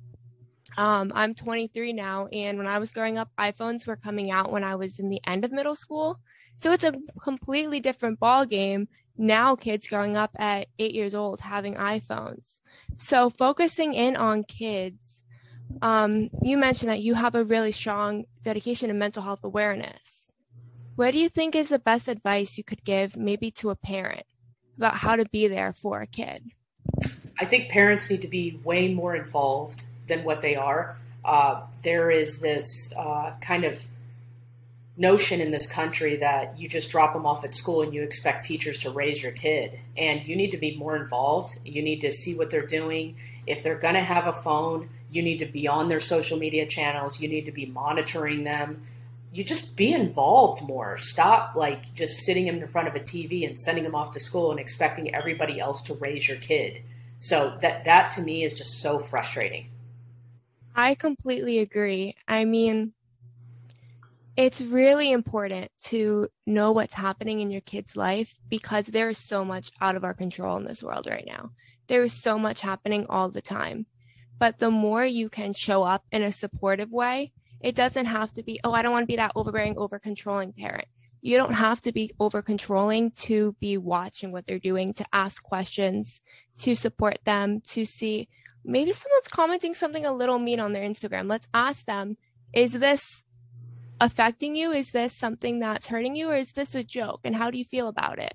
um, 0.78 1.12
i'm 1.14 1.34
23 1.34 1.92
now 1.92 2.26
and 2.28 2.56
when 2.56 2.66
i 2.66 2.78
was 2.78 2.92
growing 2.92 3.18
up 3.18 3.28
iphones 3.38 3.86
were 3.86 3.96
coming 3.96 4.30
out 4.30 4.52
when 4.52 4.64
i 4.64 4.74
was 4.74 4.98
in 4.98 5.08
the 5.08 5.20
end 5.26 5.44
of 5.44 5.52
middle 5.52 5.74
school 5.74 6.18
so 6.56 6.72
it's 6.72 6.84
a 6.84 6.94
completely 7.22 7.80
different 7.80 8.18
ball 8.18 8.46
game 8.46 8.88
now 9.18 9.54
kids 9.54 9.88
growing 9.88 10.16
up 10.16 10.30
at 10.36 10.68
8 10.78 10.94
years 10.94 11.14
old 11.14 11.40
having 11.40 11.74
iPhones. 11.74 12.60
So 12.96 13.28
focusing 13.28 13.92
in 13.92 14.16
on 14.16 14.42
kids 14.44 15.22
um, 15.80 16.28
you 16.42 16.58
mentioned 16.58 16.90
that 16.90 17.00
you 17.00 17.14
have 17.14 17.34
a 17.34 17.44
really 17.44 17.72
strong 17.72 18.24
dedication 18.42 18.88
to 18.88 18.94
mental 18.94 19.22
health 19.22 19.40
awareness. 19.42 20.21
What 20.94 21.12
do 21.12 21.18
you 21.18 21.28
think 21.28 21.54
is 21.54 21.70
the 21.70 21.78
best 21.78 22.06
advice 22.06 22.58
you 22.58 22.64
could 22.64 22.84
give 22.84 23.16
maybe 23.16 23.50
to 23.52 23.70
a 23.70 23.76
parent 23.76 24.26
about 24.76 24.96
how 24.96 25.16
to 25.16 25.24
be 25.24 25.48
there 25.48 25.72
for 25.72 26.00
a 26.00 26.06
kid? 26.06 26.50
I 27.38 27.46
think 27.46 27.70
parents 27.70 28.10
need 28.10 28.22
to 28.22 28.28
be 28.28 28.60
way 28.62 28.92
more 28.92 29.16
involved 29.16 29.84
than 30.06 30.22
what 30.24 30.42
they 30.42 30.54
are. 30.54 30.98
Uh, 31.24 31.62
there 31.82 32.10
is 32.10 32.40
this 32.40 32.92
uh, 32.96 33.32
kind 33.40 33.64
of 33.64 33.86
notion 34.96 35.40
in 35.40 35.50
this 35.50 35.66
country 35.70 36.16
that 36.16 36.58
you 36.58 36.68
just 36.68 36.90
drop 36.90 37.14
them 37.14 37.24
off 37.24 37.44
at 37.44 37.54
school 37.54 37.82
and 37.82 37.94
you 37.94 38.02
expect 38.02 38.44
teachers 38.44 38.80
to 38.80 38.90
raise 38.90 39.22
your 39.22 39.32
kid. 39.32 39.78
And 39.96 40.26
you 40.26 40.36
need 40.36 40.50
to 40.50 40.58
be 40.58 40.76
more 40.76 40.96
involved. 40.96 41.56
You 41.64 41.82
need 41.82 42.02
to 42.02 42.12
see 42.12 42.34
what 42.34 42.50
they're 42.50 42.66
doing. 42.66 43.16
If 43.46 43.62
they're 43.62 43.78
going 43.78 43.94
to 43.94 44.00
have 44.00 44.26
a 44.26 44.32
phone, 44.32 44.90
you 45.10 45.22
need 45.22 45.38
to 45.38 45.46
be 45.46 45.66
on 45.66 45.88
their 45.88 46.00
social 46.00 46.38
media 46.38 46.66
channels. 46.66 47.18
You 47.20 47.28
need 47.28 47.46
to 47.46 47.52
be 47.52 47.66
monitoring 47.66 48.44
them. 48.44 48.82
You 49.32 49.44
just 49.44 49.76
be 49.76 49.94
involved 49.94 50.62
more. 50.62 50.98
Stop 50.98 51.56
like 51.56 51.94
just 51.94 52.18
sitting 52.24 52.48
in 52.48 52.66
front 52.68 52.88
of 52.88 52.94
a 52.94 53.00
TV 53.00 53.46
and 53.46 53.58
sending 53.58 53.82
them 53.84 53.94
off 53.94 54.12
to 54.12 54.20
school 54.20 54.50
and 54.50 54.60
expecting 54.60 55.14
everybody 55.14 55.58
else 55.58 55.82
to 55.84 55.94
raise 55.94 56.28
your 56.28 56.36
kid. 56.36 56.82
So 57.18 57.56
that 57.62 57.84
that 57.84 58.12
to 58.14 58.22
me 58.22 58.44
is 58.44 58.52
just 58.52 58.82
so 58.82 58.98
frustrating. 58.98 59.70
I 60.74 60.94
completely 60.94 61.58
agree. 61.58 62.16
I 62.26 62.44
mean, 62.44 62.92
it's 64.36 64.60
really 64.60 65.12
important 65.12 65.70
to 65.84 66.28
know 66.46 66.72
what's 66.72 66.94
happening 66.94 67.40
in 67.40 67.50
your 67.50 67.60
kid's 67.60 67.96
life 67.96 68.34
because 68.48 68.86
there 68.86 69.10
is 69.10 69.18
so 69.18 69.44
much 69.44 69.70
out 69.80 69.94
of 69.94 70.04
our 70.04 70.14
control 70.14 70.56
in 70.56 70.64
this 70.64 70.82
world 70.82 71.06
right 71.06 71.26
now. 71.26 71.50
There 71.86 72.02
is 72.02 72.22
so 72.22 72.38
much 72.38 72.60
happening 72.60 73.06
all 73.08 73.28
the 73.28 73.42
time. 73.42 73.86
But 74.38 74.58
the 74.58 74.70
more 74.70 75.04
you 75.04 75.28
can 75.28 75.52
show 75.52 75.84
up 75.84 76.04
in 76.10 76.22
a 76.22 76.32
supportive 76.32 76.90
way, 76.90 77.32
it 77.62 77.74
doesn't 77.74 78.06
have 78.06 78.32
to 78.34 78.42
be, 78.42 78.60
oh, 78.64 78.72
I 78.72 78.82
don't 78.82 78.92
want 78.92 79.04
to 79.04 79.06
be 79.06 79.16
that 79.16 79.32
overbearing, 79.34 79.78
over 79.78 79.98
controlling 79.98 80.52
parent. 80.52 80.88
You 81.20 81.36
don't 81.36 81.54
have 81.54 81.80
to 81.82 81.92
be 81.92 82.10
over 82.18 82.42
controlling 82.42 83.12
to 83.12 83.54
be 83.60 83.78
watching 83.78 84.32
what 84.32 84.44
they're 84.44 84.58
doing, 84.58 84.92
to 84.94 85.06
ask 85.12 85.42
questions, 85.42 86.20
to 86.58 86.74
support 86.74 87.18
them, 87.24 87.60
to 87.68 87.84
see 87.84 88.28
maybe 88.64 88.92
someone's 88.92 89.28
commenting 89.28 89.74
something 89.74 90.04
a 90.04 90.12
little 90.12 90.40
mean 90.40 90.58
on 90.58 90.72
their 90.72 90.82
Instagram. 90.82 91.30
Let's 91.30 91.46
ask 91.54 91.86
them, 91.86 92.16
is 92.52 92.72
this 92.72 93.22
affecting 94.00 94.56
you? 94.56 94.72
Is 94.72 94.90
this 94.90 95.16
something 95.16 95.60
that's 95.60 95.86
hurting 95.86 96.16
you 96.16 96.30
or 96.30 96.36
is 96.36 96.52
this 96.52 96.74
a 96.74 96.82
joke? 96.82 97.20
And 97.22 97.36
how 97.36 97.50
do 97.50 97.58
you 97.58 97.64
feel 97.64 97.86
about 97.86 98.18
it? 98.18 98.34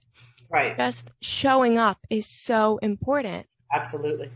Right. 0.49 0.77
Just 0.77 1.11
showing 1.21 1.77
up 1.77 1.99
is 2.09 2.25
so 2.25 2.77
important. 2.77 3.47
Absolutely. 3.73 4.31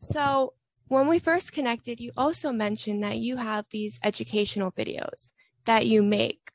So, 0.00 0.52
when 0.88 1.08
we 1.08 1.18
first 1.18 1.52
connected, 1.52 2.00
you 2.00 2.12
also 2.16 2.52
mentioned 2.52 3.02
that 3.02 3.18
you 3.18 3.36
have 3.36 3.66
these 3.70 3.98
educational 4.02 4.70
videos 4.72 5.32
that 5.64 5.86
you 5.86 6.02
make 6.02 6.52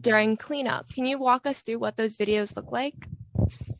during 0.00 0.36
cleanup. 0.36 0.88
Can 0.88 1.06
you 1.06 1.18
walk 1.18 1.46
us 1.46 1.60
through 1.60 1.78
what 1.78 1.96
those 1.96 2.16
videos 2.16 2.56
look 2.56 2.72
like? 2.72 2.94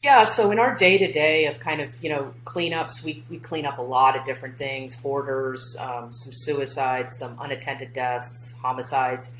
Yeah, 0.03 0.25
so 0.25 0.53
in 0.53 0.61
our 0.61 0.77
day 0.77 0.97
to 0.99 1.11
day 1.11 1.47
of 1.47 1.59
kind 1.59 1.81
of 1.81 2.03
you 2.03 2.11
know 2.11 2.33
cleanups, 2.45 3.03
we 3.03 3.25
we 3.29 3.39
clean 3.39 3.67
up 3.67 3.79
a 3.79 3.83
lot 3.83 4.17
of 4.17 4.25
different 4.25 4.57
things: 4.57 4.95
hoarders, 4.95 5.77
um, 5.81 6.13
some 6.13 6.33
suicides, 6.33 7.19
some 7.19 7.37
unattended 7.41 7.93
deaths, 7.93 8.55
homicides. 8.63 9.33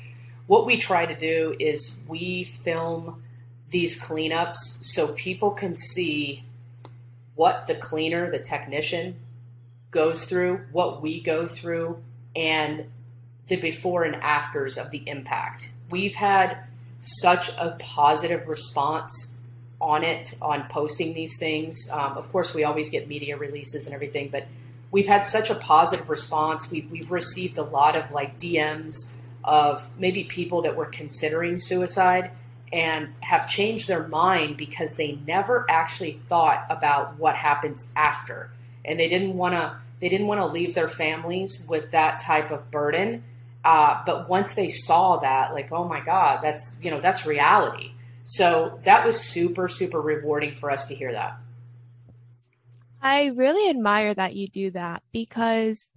What 0.47 0.65
we 0.65 0.77
try 0.77 1.05
to 1.05 1.15
do 1.15 1.55
is 1.59 1.99
we 2.07 2.43
film 2.43 3.23
these 3.69 3.99
cleanups 3.99 4.57
so 4.81 5.13
people 5.13 5.51
can 5.51 5.77
see 5.77 6.43
what 7.35 7.67
the 7.67 7.75
cleaner, 7.75 8.29
the 8.29 8.39
technician, 8.39 9.15
goes 9.91 10.25
through, 10.25 10.65
what 10.71 11.01
we 11.01 11.21
go 11.21 11.47
through, 11.47 12.01
and 12.35 12.85
the 13.47 13.55
before 13.55 14.03
and 14.03 14.15
afters 14.15 14.77
of 14.77 14.91
the 14.91 15.03
impact. 15.07 15.69
We've 15.89 16.15
had 16.15 16.57
such 17.01 17.49
a 17.57 17.75
positive 17.79 18.47
response 18.47 19.37
on 19.81 20.03
it, 20.03 20.35
on 20.41 20.67
posting 20.69 21.13
these 21.13 21.37
things. 21.39 21.89
Um, 21.91 22.17
of 22.17 22.31
course, 22.31 22.53
we 22.53 22.63
always 22.63 22.91
get 22.91 23.07
media 23.07 23.37
releases 23.37 23.85
and 23.85 23.95
everything, 23.95 24.29
but 24.29 24.45
we've 24.91 25.07
had 25.07 25.25
such 25.25 25.49
a 25.49 25.55
positive 25.55 26.09
response. 26.09 26.69
We've, 26.69 26.89
we've 26.91 27.11
received 27.11 27.57
a 27.57 27.63
lot 27.63 27.95
of 27.95 28.11
like 28.11 28.39
DMs 28.39 29.13
of 29.43 29.89
maybe 29.97 30.25
people 30.25 30.63
that 30.63 30.75
were 30.75 30.85
considering 30.85 31.57
suicide 31.57 32.31
and 32.71 33.13
have 33.21 33.49
changed 33.49 33.87
their 33.87 34.07
mind 34.07 34.57
because 34.57 34.95
they 34.95 35.17
never 35.25 35.65
actually 35.69 36.19
thought 36.27 36.67
about 36.69 37.17
what 37.17 37.35
happens 37.35 37.87
after 37.95 38.51
and 38.85 38.99
they 38.99 39.09
didn't 39.09 39.35
want 39.35 39.53
to 39.53 39.75
they 39.99 40.09
didn't 40.09 40.27
want 40.27 40.39
to 40.39 40.45
leave 40.45 40.75
their 40.75 40.87
families 40.87 41.65
with 41.67 41.91
that 41.91 42.21
type 42.21 42.51
of 42.51 42.71
burden 42.71 43.23
uh, 43.65 44.01
but 44.05 44.29
once 44.29 44.53
they 44.53 44.69
saw 44.69 45.17
that 45.17 45.53
like 45.53 45.71
oh 45.71 45.87
my 45.87 45.99
god 45.99 46.39
that's 46.41 46.77
you 46.81 46.89
know 46.89 47.01
that's 47.01 47.25
reality 47.25 47.91
so 48.29 48.79
that 48.83 49.07
was 49.07 49.19
super, 49.19 49.67
super 49.67 49.99
rewarding 49.99 50.53
for 50.53 50.69
us 50.69 50.87
to 50.89 50.93
hear 50.93 51.11
that. 51.13 51.39
I 53.01 53.27
really 53.27 53.67
admire 53.71 54.13
that 54.13 54.35
you 54.35 54.47
do 54.47 54.69
that 54.69 55.01
because 55.11 55.89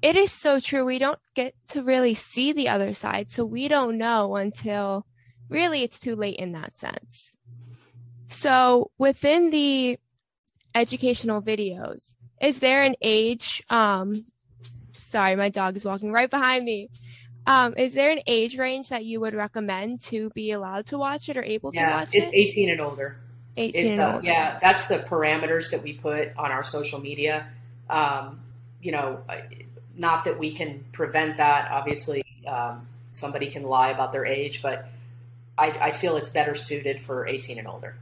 it 0.00 0.16
is 0.16 0.32
so 0.32 0.60
true. 0.60 0.86
We 0.86 0.98
don't 0.98 1.18
get 1.34 1.54
to 1.68 1.82
really 1.82 2.14
see 2.14 2.54
the 2.54 2.70
other 2.70 2.94
side. 2.94 3.30
So 3.30 3.44
we 3.44 3.68
don't 3.68 3.98
know 3.98 4.36
until 4.36 5.04
really 5.50 5.82
it's 5.82 5.98
too 5.98 6.16
late 6.16 6.36
in 6.36 6.52
that 6.52 6.74
sense. 6.74 7.36
So 8.28 8.90
within 8.96 9.50
the 9.50 9.98
educational 10.74 11.42
videos, 11.42 12.16
is 12.40 12.58
there 12.58 12.82
an 12.82 12.94
age? 13.00 13.62
Um, 13.70 14.26
sorry, 14.98 15.36
my 15.36 15.48
dog 15.48 15.76
is 15.76 15.84
walking 15.84 16.12
right 16.12 16.30
behind 16.30 16.64
me. 16.64 16.90
Um, 17.46 17.74
is 17.76 17.92
there 17.94 18.10
an 18.10 18.20
age 18.26 18.56
range 18.56 18.88
that 18.88 19.04
you 19.04 19.20
would 19.20 19.34
recommend 19.34 20.00
to 20.02 20.30
be 20.30 20.50
allowed 20.50 20.86
to 20.86 20.98
watch 20.98 21.28
it 21.28 21.36
or 21.36 21.44
able 21.44 21.70
yeah, 21.74 21.90
to 21.90 21.94
watch 21.96 22.14
it? 22.14 22.24
it's 22.24 22.32
it? 22.32 22.36
18 22.36 22.70
and 22.70 22.80
older. 22.80 23.16
18 23.56 23.92
and 23.92 24.00
uh, 24.00 24.14
older. 24.14 24.26
Yeah, 24.26 24.58
that's 24.62 24.86
the 24.86 24.98
parameters 24.98 25.70
that 25.70 25.82
we 25.82 25.92
put 25.92 26.36
on 26.36 26.50
our 26.50 26.62
social 26.62 27.00
media. 27.00 27.46
Um, 27.88 28.40
you 28.80 28.92
know, 28.92 29.20
not 29.96 30.24
that 30.24 30.38
we 30.38 30.52
can 30.52 30.84
prevent 30.92 31.36
that. 31.36 31.70
Obviously, 31.70 32.24
um, 32.46 32.86
somebody 33.12 33.50
can 33.50 33.62
lie 33.62 33.90
about 33.90 34.12
their 34.12 34.24
age, 34.24 34.62
but 34.62 34.88
I, 35.56 35.70
I 35.70 35.90
feel 35.90 36.16
it's 36.16 36.30
better 36.30 36.54
suited 36.54 37.00
for 37.00 37.26
18 37.26 37.58
and 37.58 37.68
older. 37.68 37.94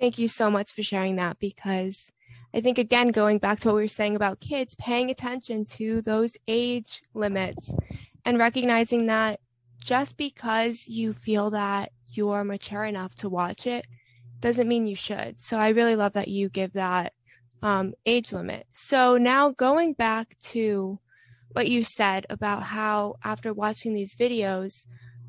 Thank 0.00 0.18
you 0.18 0.28
so 0.28 0.50
much 0.50 0.72
for 0.72 0.82
sharing 0.82 1.16
that 1.16 1.38
because 1.38 2.12
I 2.54 2.60
think, 2.60 2.78
again, 2.78 3.08
going 3.08 3.38
back 3.38 3.60
to 3.60 3.68
what 3.68 3.74
we 3.74 3.82
were 3.82 3.88
saying 3.88 4.16
about 4.16 4.40
kids, 4.40 4.74
paying 4.76 5.10
attention 5.10 5.64
to 5.66 6.00
those 6.02 6.36
age 6.46 7.02
limits 7.14 7.74
and 8.24 8.38
recognizing 8.38 9.06
that 9.06 9.40
just 9.84 10.16
because 10.16 10.88
you 10.88 11.12
feel 11.12 11.50
that 11.50 11.92
you're 12.06 12.44
mature 12.44 12.84
enough 12.84 13.14
to 13.16 13.28
watch 13.28 13.66
it 13.66 13.86
doesn't 14.40 14.68
mean 14.68 14.86
you 14.86 14.94
should. 14.94 15.40
So 15.40 15.58
I 15.58 15.70
really 15.70 15.96
love 15.96 16.12
that 16.12 16.28
you 16.28 16.48
give 16.48 16.72
that 16.74 17.12
um, 17.62 17.94
age 18.06 18.32
limit. 18.32 18.66
So 18.72 19.18
now 19.18 19.50
going 19.50 19.92
back 19.94 20.36
to 20.50 20.98
what 21.52 21.68
you 21.68 21.82
said 21.82 22.26
about 22.30 22.62
how 22.62 23.16
after 23.24 23.52
watching 23.52 23.94
these 23.94 24.14
videos, 24.14 24.86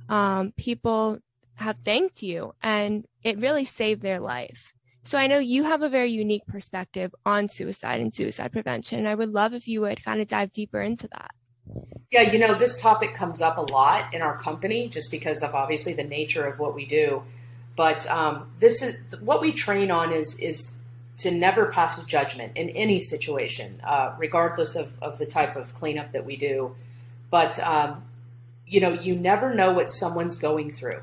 um, 0.09 0.53
people 0.57 1.19
have 1.59 1.79
thanked 1.79 2.23
you 2.23 2.53
and 2.61 3.05
it 3.23 3.39
really 3.39 3.65
saved 3.65 4.01
their 4.01 4.19
life. 4.19 4.73
So 5.03 5.17
I 5.17 5.27
know 5.27 5.39
you 5.39 5.63
have 5.63 5.81
a 5.81 5.89
very 5.89 6.09
unique 6.09 6.45
perspective 6.47 7.13
on 7.25 7.49
suicide 7.49 8.01
and 8.01 8.13
suicide 8.13 8.51
prevention. 8.51 9.07
I 9.07 9.15
would 9.15 9.29
love 9.29 9.53
if 9.53 9.67
you 9.67 9.81
would 9.81 10.03
kind 10.03 10.21
of 10.21 10.27
dive 10.27 10.51
deeper 10.51 10.81
into 10.81 11.07
that. 11.09 11.31
Yeah, 12.11 12.21
you 12.21 12.39
know, 12.39 12.53
this 12.53 12.79
topic 12.79 13.13
comes 13.13 13.41
up 13.41 13.57
a 13.57 13.61
lot 13.61 14.13
in 14.13 14.21
our 14.21 14.37
company 14.37 14.89
just 14.89 15.11
because 15.11 15.43
of 15.43 15.53
obviously 15.53 15.93
the 15.93 16.03
nature 16.03 16.45
of 16.45 16.59
what 16.59 16.73
we 16.73 16.85
do. 16.85 17.23
But 17.75 18.09
um, 18.09 18.51
this 18.59 18.81
is 18.81 18.97
what 19.21 19.41
we 19.41 19.51
train 19.51 19.91
on 19.91 20.11
is 20.11 20.37
is 20.39 20.77
to 21.19 21.31
never 21.31 21.67
pass 21.67 22.01
a 22.01 22.05
judgment 22.05 22.55
in 22.55 22.69
any 22.69 22.99
situation, 22.99 23.81
uh, 23.83 24.15
regardless 24.17 24.75
of, 24.75 24.93
of 25.01 25.17
the 25.17 25.25
type 25.25 25.55
of 25.55 25.75
cleanup 25.75 26.13
that 26.13 26.25
we 26.25 26.35
do. 26.37 26.75
But 27.29 27.59
um, 27.59 28.03
you 28.65 28.81
know, 28.81 28.93
you 28.93 29.15
never 29.15 29.53
know 29.53 29.71
what 29.71 29.91
someone's 29.91 30.37
going 30.37 30.71
through. 30.71 31.01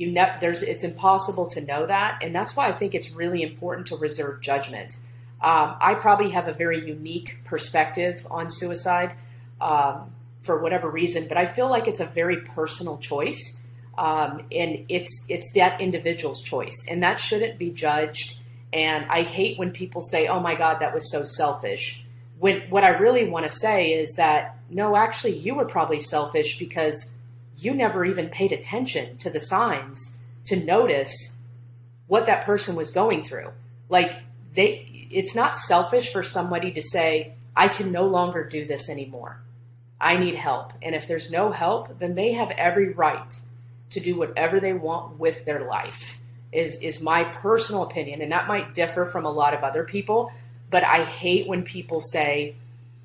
You 0.00 0.14
there's 0.14 0.62
it's 0.62 0.82
impossible 0.82 1.48
to 1.48 1.60
know 1.60 1.84
that, 1.84 2.22
and 2.22 2.34
that's 2.34 2.56
why 2.56 2.68
I 2.68 2.72
think 2.72 2.94
it's 2.94 3.10
really 3.10 3.42
important 3.42 3.88
to 3.88 3.96
reserve 3.96 4.40
judgment. 4.40 4.96
Um, 5.42 5.76
I 5.78 5.92
probably 5.92 6.30
have 6.30 6.48
a 6.48 6.54
very 6.54 6.82
unique 6.86 7.44
perspective 7.44 8.26
on 8.30 8.50
suicide 8.50 9.12
um, 9.60 10.10
for 10.42 10.62
whatever 10.62 10.88
reason, 10.88 11.28
but 11.28 11.36
I 11.36 11.44
feel 11.44 11.68
like 11.68 11.86
it's 11.86 12.00
a 12.00 12.06
very 12.06 12.38
personal 12.38 12.96
choice, 12.96 13.62
um, 13.98 14.46
and 14.50 14.86
it's 14.88 15.26
it's 15.28 15.52
that 15.54 15.82
individual's 15.82 16.40
choice, 16.40 16.82
and 16.88 17.02
that 17.02 17.18
shouldn't 17.18 17.58
be 17.58 17.68
judged. 17.68 18.40
And 18.72 19.04
I 19.10 19.20
hate 19.20 19.58
when 19.58 19.70
people 19.70 20.00
say, 20.00 20.28
"Oh 20.28 20.40
my 20.40 20.54
God, 20.54 20.78
that 20.80 20.94
was 20.94 21.12
so 21.12 21.24
selfish." 21.24 22.06
When 22.38 22.62
what 22.70 22.84
I 22.84 22.96
really 22.96 23.28
want 23.28 23.44
to 23.44 23.52
say 23.52 23.92
is 23.92 24.14
that 24.16 24.56
no, 24.70 24.96
actually, 24.96 25.36
you 25.36 25.56
were 25.56 25.66
probably 25.66 26.00
selfish 26.00 26.58
because 26.58 27.16
you 27.60 27.74
never 27.74 28.04
even 28.04 28.28
paid 28.28 28.52
attention 28.52 29.18
to 29.18 29.30
the 29.30 29.40
signs 29.40 30.18
to 30.46 30.56
notice 30.56 31.40
what 32.06 32.26
that 32.26 32.44
person 32.44 32.74
was 32.74 32.90
going 32.90 33.22
through. 33.22 33.50
Like 33.88 34.12
they, 34.54 35.08
it's 35.10 35.34
not 35.34 35.56
selfish 35.56 36.12
for 36.12 36.22
somebody 36.22 36.72
to 36.72 36.82
say, 36.82 37.34
"I 37.54 37.68
can 37.68 37.92
no 37.92 38.06
longer 38.06 38.44
do 38.44 38.66
this 38.66 38.88
anymore." 38.88 39.40
I 40.00 40.16
need 40.16 40.34
help. 40.34 40.72
And 40.82 40.94
if 40.94 41.06
there's 41.06 41.30
no 41.30 41.52
help, 41.52 41.98
then 41.98 42.14
they 42.14 42.32
have 42.32 42.50
every 42.52 42.92
right 42.92 43.34
to 43.90 44.00
do 44.00 44.16
whatever 44.16 44.58
they 44.58 44.72
want 44.72 45.18
with 45.18 45.44
their 45.44 45.68
life. 45.68 46.18
Is 46.52 46.76
is 46.80 47.00
my 47.00 47.24
personal 47.24 47.84
opinion 47.84 48.22
and 48.22 48.32
that 48.32 48.48
might 48.48 48.74
differ 48.74 49.04
from 49.04 49.24
a 49.24 49.30
lot 49.30 49.54
of 49.54 49.62
other 49.62 49.84
people, 49.84 50.32
but 50.68 50.82
I 50.82 51.04
hate 51.04 51.46
when 51.46 51.62
people 51.62 52.00
say, 52.00 52.56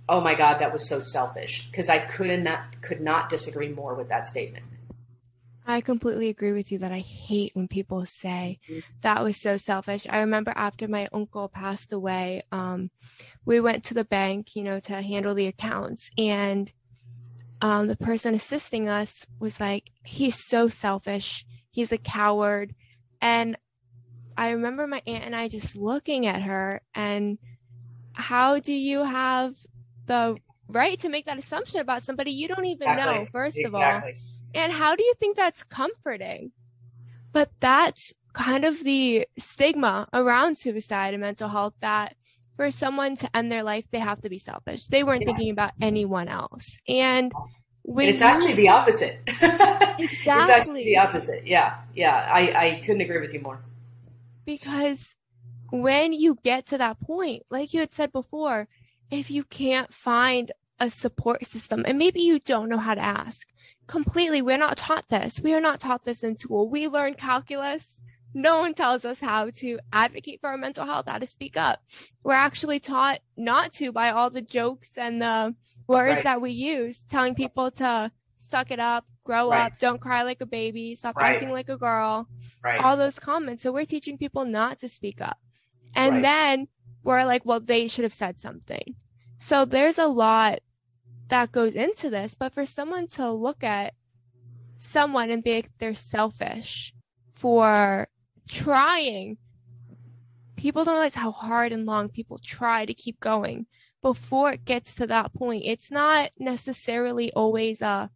"Oh 0.08 0.22
my 0.22 0.36
god, 0.36 0.60
that 0.60 0.74
was 0.74 0.88
so 0.88 1.00
selfish," 1.00 1.68
because 1.70 1.90
I 1.90 2.00
could 2.00 2.44
not 2.44 2.82
could 2.82 3.02
not 3.02 3.30
disagree 3.30 3.70
more 3.70 3.96
with 3.96 4.10
that 4.10 4.26
statement. 4.26 4.66
I 5.68 5.82
completely 5.82 6.30
agree 6.30 6.52
with 6.52 6.72
you 6.72 6.78
that 6.80 6.92
I 6.92 7.00
hate 7.00 7.56
when 7.56 7.68
people 7.68 8.06
say 8.06 8.60
that 9.02 9.24
was 9.24 9.42
so 9.42 9.58
selfish. 9.58 10.06
I 10.08 10.20
remember 10.20 10.54
after 10.56 10.88
my 10.88 11.08
uncle 11.12 11.50
passed 11.50 11.92
away, 11.92 12.44
um, 12.52 12.92
we 13.46 13.60
went 13.60 13.84
to 13.86 13.96
the 13.96 14.04
bank, 14.04 14.56
you 14.56 14.62
know, 14.62 14.80
to 14.82 15.02
handle 15.02 15.34
the 15.34 15.48
accounts, 15.48 16.12
and 16.20 16.72
um, 17.62 17.88
the 17.88 17.96
person 17.96 18.36
assisting 18.36 18.90
us 18.90 19.26
was 19.40 19.60
like, 19.60 19.90
he's 20.04 20.46
so 20.46 20.70
selfish. 20.70 21.46
He's 21.72 21.92
a 21.92 21.98
coward. 21.98 22.76
And 23.22 23.58
I 24.38 24.52
remember 24.52 24.86
my 24.86 25.02
aunt 25.08 25.24
and 25.24 25.36
I 25.36 25.48
just 25.48 25.76
looking 25.76 26.28
at 26.28 26.42
her 26.44 26.82
and 26.94 27.40
how 28.14 28.60
do 28.60 28.74
you 28.74 29.04
have 29.04 29.56
the 30.06 30.38
right 30.68 31.00
to 31.00 31.10
make 31.10 31.26
that 31.26 31.38
assumption 31.38 31.80
about 31.80 32.04
somebody 32.04 32.32
you 32.32 32.48
don't 32.48 32.66
even 32.66 32.90
exactly. 32.90 33.20
know, 33.20 33.28
first 33.32 33.58
exactly. 33.58 33.66
of 33.66 33.76
all? 33.76 34.02
And 34.54 34.72
how 34.72 34.96
do 34.96 35.04
you 35.04 35.14
think 35.20 35.38
that's 35.38 35.64
comforting? 35.64 36.52
But 37.32 37.52
that's 37.60 38.14
kind 38.34 38.66
of 38.66 38.84
the 38.84 39.28
stigma 39.38 40.08
around 40.14 40.58
suicide 40.58 41.14
and 41.14 41.22
mental 41.22 41.50
health 41.50 41.74
that 41.82 42.16
for 42.56 42.72
someone 42.72 43.16
to 43.18 43.36
end 43.36 43.52
their 43.52 43.64
life, 43.64 43.86
they 43.92 44.00
have 44.00 44.22
to 44.22 44.30
be 44.30 44.38
selfish. 44.38 44.88
They 44.88 45.04
weren't 45.04 45.22
yeah. 45.22 45.28
thinking 45.28 45.50
about 45.52 45.72
anyone 45.82 46.28
else. 46.28 46.80
And 46.88 47.32
when 47.82 48.10
it's 48.10 48.22
actually 48.22 48.56
the 48.56 48.70
opposite. 48.70 49.20
exactly. 49.28 50.06
it's 50.06 50.28
actually 50.28 50.86
the 50.86 50.98
opposite. 50.98 51.46
Yeah. 51.46 51.76
Yeah. 51.94 52.30
I, 52.32 52.68
I 52.68 52.82
couldn't 52.86 53.02
agree 53.02 53.20
with 53.20 53.34
you 53.34 53.42
more. 53.42 53.62
Because 54.46 55.16
when 55.70 56.14
you 56.14 56.38
get 56.44 56.68
to 56.68 56.78
that 56.78 57.00
point, 57.02 57.44
like 57.50 57.74
you 57.74 57.80
had 57.82 57.94
said 57.94 58.12
before, 58.12 58.68
if 59.12 59.30
you 59.30 59.44
can't 59.44 59.94
find 59.94 60.52
a 60.80 60.90
support 60.90 61.46
system 61.46 61.84
and 61.88 61.98
maybe 61.98 62.22
you 62.22 62.40
don't 62.40 62.70
know 62.70 62.78
how 62.78 62.94
to 62.94 63.02
ask 63.02 63.48
completely, 63.88 64.42
we're 64.42 64.58
not 64.58 64.78
taught 64.78 65.08
this. 65.10 65.40
We 65.40 65.54
are 65.54 65.62
not 65.62 65.80
taught 65.80 66.04
this 66.04 66.24
in 66.24 66.38
school. 66.38 66.70
We 66.70 66.88
learn 66.88 67.14
calculus 67.14 68.02
no 68.36 68.60
one 68.60 68.74
tells 68.74 69.06
us 69.06 69.22
how 69.22 69.50
to 69.50 69.80
advocate 69.94 70.42
for 70.42 70.50
our 70.50 70.58
mental 70.58 70.86
health, 70.86 71.06
how 71.08 71.18
to 71.18 71.26
speak 71.26 71.56
up. 71.56 71.82
We're 72.22 72.34
actually 72.34 72.82
taught 72.82 73.20
not 73.38 73.72
to 73.76 73.94
by 73.94 74.12
all 74.12 74.30
the 74.30 74.42
jokes 74.42 74.98
and 74.98 75.22
the 75.22 75.56
words 75.88 76.16
right. 76.16 76.24
that 76.26 76.42
we 76.42 76.52
use, 76.52 77.06
telling 77.10 77.34
people 77.34 77.72
to 77.72 78.12
suck 78.38 78.72
it 78.72 78.80
up, 78.80 79.06
grow 79.24 79.50
right. 79.50 79.72
up, 79.72 79.80
don't 79.80 80.02
cry 80.02 80.24
like 80.24 80.42
a 80.42 80.46
baby, 80.46 80.96
stop 80.96 81.16
right. 81.16 81.34
acting 81.34 81.50
like 81.50 81.70
a 81.70 81.78
girl, 81.78 82.28
all 82.84 82.98
those 82.98 83.18
comments. 83.18 83.64
So 83.64 83.72
we're 83.72 83.86
teaching 83.86 84.18
people 84.18 84.44
not 84.44 84.80
to 84.80 84.90
speak 84.90 85.22
up. 85.22 85.38
And 85.96 86.22
then 86.22 86.68
we're 87.06 87.24
like, 87.24 87.46
well, 87.46 87.60
they 87.60 87.88
should 87.88 88.04
have 88.04 88.14
said 88.14 88.42
something. 88.42 88.96
So 89.38 89.64
there's 89.64 90.00
a 90.00 90.08
lot 90.08 90.60
that 91.30 91.52
goes 91.52 91.76
into 91.76 92.10
this. 92.10 92.34
But 92.34 92.52
for 92.52 92.66
someone 92.66 93.08
to 93.10 93.32
look 93.32 93.64
at 93.64 93.94
someone 94.76 95.30
and 95.30 95.44
be 95.44 95.56
like, 95.56 95.70
they're 95.78 95.94
selfish 95.94 96.94
for 97.34 98.08
trying. 98.50 99.38
People 100.56 100.84
don't 100.84 100.96
realize 100.96 101.16
how 101.16 101.32
hard 101.32 101.72
and 101.72 101.86
long 101.86 102.10
people 102.10 102.40
try 102.40 102.86
to 102.86 102.94
keep 102.94 103.20
going 103.20 103.68
before 104.02 104.54
it 104.54 104.66
gets 104.66 104.96
to 104.96 105.08
that 105.08 105.32
point. 105.34 105.64
It's 105.66 105.92
not 105.92 106.32
necessarily 106.40 107.32
always 107.34 107.82
a, 107.82 108.10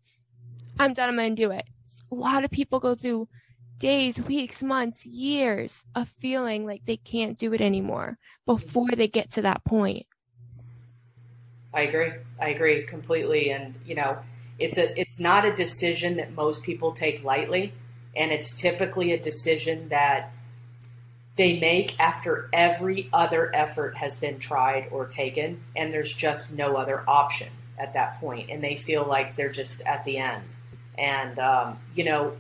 I'm 0.80 0.96
done, 0.96 1.10
I'm 1.10 1.16
going 1.16 1.36
to 1.36 1.42
do 1.44 1.52
it. 1.52 1.66
A 2.12 2.16
lot 2.16 2.44
of 2.44 2.50
people 2.50 2.80
go 2.80 2.96
through 2.96 3.28
days, 3.80 4.20
weeks, 4.20 4.62
months, 4.62 5.06
years 5.06 5.84
of 5.96 6.08
feeling 6.08 6.66
like 6.66 6.86
they 6.86 6.98
can't 6.98 7.38
do 7.38 7.54
it 7.54 7.62
anymore 7.62 8.18
before 8.46 8.90
they 8.92 9.08
get 9.08 9.32
to 9.32 9.42
that 9.42 9.64
point. 9.64 10.06
I 11.74 11.82
agree. 11.82 12.12
I 12.40 12.50
agree 12.50 12.84
completely. 12.84 13.52
And, 13.52 13.76
you 13.86 13.96
know, 13.96 14.20
it's 14.58 14.78
a 14.78 15.00
it's 15.00 15.20
not 15.20 15.46
a 15.46 15.56
decision 15.56 16.18
that 16.18 16.34
most 16.34 16.64
people 16.64 16.92
take 16.92 17.24
lightly 17.24 17.74
and 18.16 18.32
it's 18.32 18.60
typically 18.60 19.14
a 19.14 19.20
decision 19.20 19.90
that 19.90 20.32
they 21.40 21.58
make 21.58 21.98
after 22.00 22.50
every 22.52 23.10
other 23.14 23.50
effort 23.56 23.96
has 23.98 24.18
been 24.18 24.40
tried 24.40 24.90
or 24.92 25.08
taken, 25.08 25.64
and 25.74 25.94
there's 25.94 26.12
just 26.12 26.54
no 26.54 26.76
other 26.76 27.02
option 27.08 27.48
at 27.78 27.94
that 27.94 28.20
point, 28.20 28.50
and 28.50 28.62
they 28.62 28.76
feel 28.76 29.06
like 29.06 29.38
they're 29.38 29.52
just 29.52 29.82
at 29.84 30.04
the 30.04 30.18
end. 30.18 30.44
And 30.98 31.40
um, 31.40 31.80
you 31.96 32.04
know, 32.04 32.34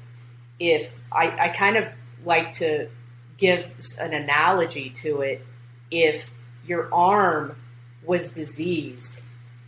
if 0.60 1.00
I, 1.12 1.46
I 1.46 1.50
kind 1.50 1.78
of 1.78 1.86
like 2.24 2.54
to 2.56 2.90
give 3.38 3.74
an 4.00 4.14
analogy 4.14 4.90
to 4.90 5.22
it, 5.22 5.46
if 5.90 6.32
your 6.66 6.94
arm 6.94 7.56
was 8.04 8.32
diseased, 8.32 9.24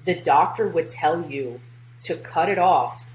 the 0.06 0.16
doctor 0.16 0.68
would 0.68 0.90
tell 0.90 1.30
you 1.30 1.62
to 2.04 2.16
cut 2.16 2.50
it 2.50 2.60
off 2.60 3.10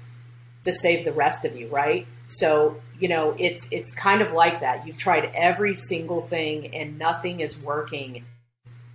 to 0.63 0.73
save 0.73 1.05
the 1.05 1.11
rest 1.11 1.45
of 1.45 1.55
you, 1.55 1.67
right? 1.67 2.07
So, 2.25 2.81
you 2.99 3.07
know, 3.07 3.35
it's 3.37 3.71
it's 3.71 3.93
kind 3.93 4.21
of 4.21 4.33
like 4.33 4.59
that. 4.61 4.85
You've 4.85 4.97
tried 4.97 5.31
every 5.33 5.73
single 5.73 6.21
thing 6.21 6.75
and 6.75 6.97
nothing 6.97 7.39
is 7.39 7.57
working 7.57 8.25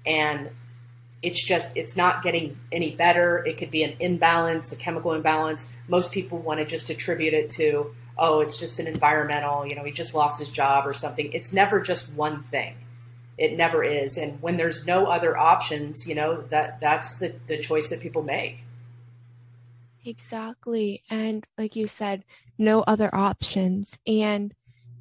and 0.05 0.51
it's 1.23 1.43
just 1.43 1.77
it's 1.77 1.97
not 1.97 2.23
getting 2.23 2.59
any 2.73 2.91
better. 2.91 3.45
It 3.47 3.57
could 3.57 3.71
be 3.71 3.85
an 3.85 3.95
imbalance, 4.01 4.73
a 4.73 4.77
chemical 4.77 5.13
imbalance. 5.13 5.75
Most 5.89 6.13
people 6.13 6.39
want 6.39 6.61
to 6.61 6.67
just 6.67 6.91
attribute 6.91 7.33
it 7.33 7.51
to, 7.51 7.95
oh, 8.19 8.41
it's 8.41 8.59
just 8.59 8.79
an 8.79 8.87
environmental, 8.87 9.67
you 9.67 9.75
know, 9.75 9.85
he 9.85 9.93
just 9.93 10.15
lost 10.15 10.39
his 10.39 10.51
job 10.51 10.87
or 10.87 10.93
something. 10.93 11.33
It's 11.33 11.53
never 11.53 11.81
just 11.81 12.15
one 12.15 12.43
thing. 12.45 12.77
It 13.39 13.57
never 13.57 13.83
is. 13.83 14.19
And 14.19 14.41
when 14.43 14.57
there's 14.57 14.87
no 14.87 15.07
other 15.07 15.37
options, 15.37 16.07
you 16.07 16.15
know, 16.15 16.43
that 16.49 16.81
that's 16.81 17.19
the, 17.19 17.35
the 17.47 17.59
choice 17.59 17.89
that 17.89 18.01
people 18.01 18.23
make. 18.23 18.63
Exactly. 20.05 21.03
And 21.09 21.47
like 21.57 21.77
you 21.77 21.87
said, 21.87 22.25
no 22.59 22.83
other 22.83 23.15
options. 23.15 23.99
And 24.07 24.55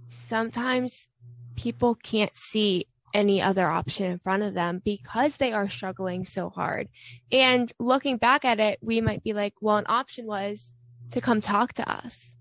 sometimes 0.09 1.07
people 1.55 1.95
can't 1.95 2.35
see 2.35 2.87
any 3.13 3.41
other 3.41 3.67
option 3.67 4.11
in 4.11 4.19
front 4.19 4.43
of 4.43 4.53
them 4.53 4.81
because 4.83 5.37
they 5.37 5.51
are 5.51 5.67
struggling 5.67 6.23
so 6.23 6.49
hard. 6.49 6.87
And 7.31 7.71
looking 7.79 8.17
back 8.17 8.45
at 8.45 8.59
it, 8.59 8.79
we 8.81 9.01
might 9.01 9.23
be 9.23 9.33
like, 9.33 9.53
well, 9.59 9.77
an 9.77 9.85
option 9.89 10.25
was 10.25 10.73
to 11.11 11.19
come 11.19 11.41
talk 11.41 11.73
to 11.73 11.89
us. 11.89 12.35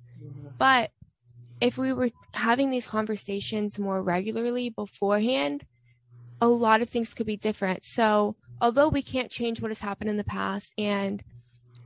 But 0.60 0.92
if 1.60 1.78
we 1.78 1.92
were 1.92 2.10
having 2.34 2.70
these 2.70 2.86
conversations 2.86 3.78
more 3.78 4.02
regularly 4.02 4.70
beforehand, 4.70 5.64
a 6.40 6.48
lot 6.48 6.82
of 6.82 6.88
things 6.90 7.14
could 7.14 7.26
be 7.26 7.36
different. 7.36 7.84
So, 7.84 8.36
although 8.60 8.88
we 8.88 9.02
can't 9.02 9.30
change 9.30 9.60
what 9.60 9.70
has 9.70 9.80
happened 9.80 10.10
in 10.10 10.18
the 10.18 10.24
past, 10.24 10.72
and 10.78 11.22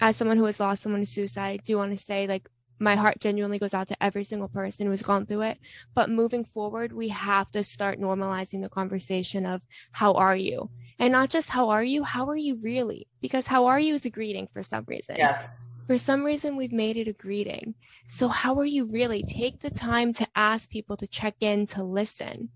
as 0.01 0.17
someone 0.17 0.39
who 0.39 0.47
has 0.47 0.61
lost 0.61 0.83
someone 0.83 1.03
to 1.03 1.07
suicide, 1.07 1.53
I 1.53 1.57
do 1.65 1.79
want 1.79 1.97
to 1.97 2.05
say, 2.05 2.27
like, 2.27 2.49
my 2.81 2.97
heart 2.97 3.19
genuinely 3.21 3.59
goes 3.59 3.75
out 3.75 3.89
to 3.89 4.03
every 4.03 4.25
single 4.25 4.49
person 4.49 4.87
who's 4.87 5.03
gone 5.03 5.27
through 5.27 5.43
it. 5.43 5.59
But 5.95 6.11
moving 6.11 6.45
forward, 6.45 6.93
we 6.93 7.09
have 7.09 7.51
to 7.53 7.63
start 7.65 8.01
normalizing 8.01 8.63
the 8.63 8.69
conversation 8.69 9.47
of 9.47 9.63
how 9.93 10.15
are 10.15 10.37
you? 10.37 10.71
And 10.99 11.13
not 11.13 11.31
just 11.31 11.51
how 11.51 11.71
are 11.71 11.85
you, 11.85 12.05
how 12.05 12.29
are 12.29 12.37
you 12.37 12.59
really? 12.63 13.09
Because 13.23 13.47
how 13.47 13.67
are 13.67 13.81
you 13.81 13.95
is 13.95 14.05
a 14.07 14.11
greeting 14.11 14.49
for 14.53 14.63
some 14.63 14.85
reason. 14.89 15.17
Yes. 15.19 15.69
For 15.87 15.99
some 15.99 16.25
reason, 16.25 16.57
we've 16.57 16.73
made 16.73 16.97
it 16.97 17.09
a 17.09 17.12
greeting. 17.12 17.75
So, 18.09 18.29
how 18.29 18.59
are 18.59 18.64
you 18.64 18.87
really? 18.87 19.23
Take 19.23 19.61
the 19.61 19.70
time 19.70 20.14
to 20.14 20.27
ask 20.35 20.70
people 20.70 20.97
to 20.97 21.07
check 21.07 21.35
in, 21.40 21.66
to 21.68 21.83
listen. 21.83 22.49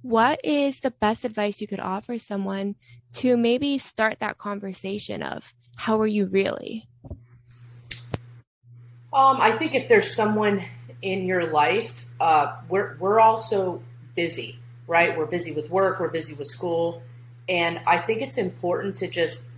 What 0.00 0.40
is 0.42 0.80
the 0.80 0.90
best 0.90 1.26
advice 1.26 1.60
you 1.60 1.66
could 1.66 1.80
offer 1.80 2.16
someone 2.16 2.76
to 3.14 3.36
maybe 3.36 3.76
start 3.76 4.20
that 4.20 4.38
conversation 4.38 5.22
of 5.22 5.52
how 5.76 6.00
are 6.00 6.06
you 6.06 6.26
really? 6.26 6.88
Um, 9.12 9.40
I 9.40 9.52
think 9.52 9.74
if 9.74 9.88
there's 9.88 10.14
someone 10.14 10.64
in 11.02 11.26
your 11.26 11.46
life, 11.46 12.06
uh, 12.18 12.56
we're 12.68 12.96
we're 12.98 13.20
also 13.20 13.82
busy, 14.14 14.58
right? 14.86 15.18
We're 15.18 15.26
busy 15.26 15.52
with 15.52 15.68
work, 15.68 16.00
we're 16.00 16.08
busy 16.08 16.32
with 16.32 16.46
school, 16.46 17.02
and 17.46 17.80
I 17.86 17.98
think 17.98 18.22
it's 18.22 18.38
important 18.38 18.96
to 18.98 19.08
just 19.08 19.48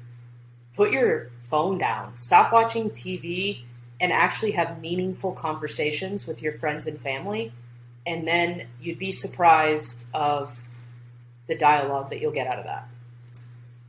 put 0.74 0.90
your 0.90 1.30
phone 1.52 1.76
down, 1.76 2.16
stop 2.16 2.50
watching 2.50 2.88
TV, 2.88 3.64
and 4.00 4.10
actually 4.10 4.52
have 4.52 4.80
meaningful 4.80 5.32
conversations 5.32 6.26
with 6.26 6.40
your 6.40 6.54
friends 6.54 6.86
and 6.86 6.98
family, 6.98 7.52
and 8.06 8.26
then 8.26 8.66
you'd 8.80 8.98
be 8.98 9.12
surprised 9.12 10.06
of 10.14 10.58
the 11.48 11.54
dialogue 11.54 12.08
that 12.08 12.22
you'll 12.22 12.32
get 12.32 12.46
out 12.46 12.58
of 12.58 12.64
that. 12.64 12.88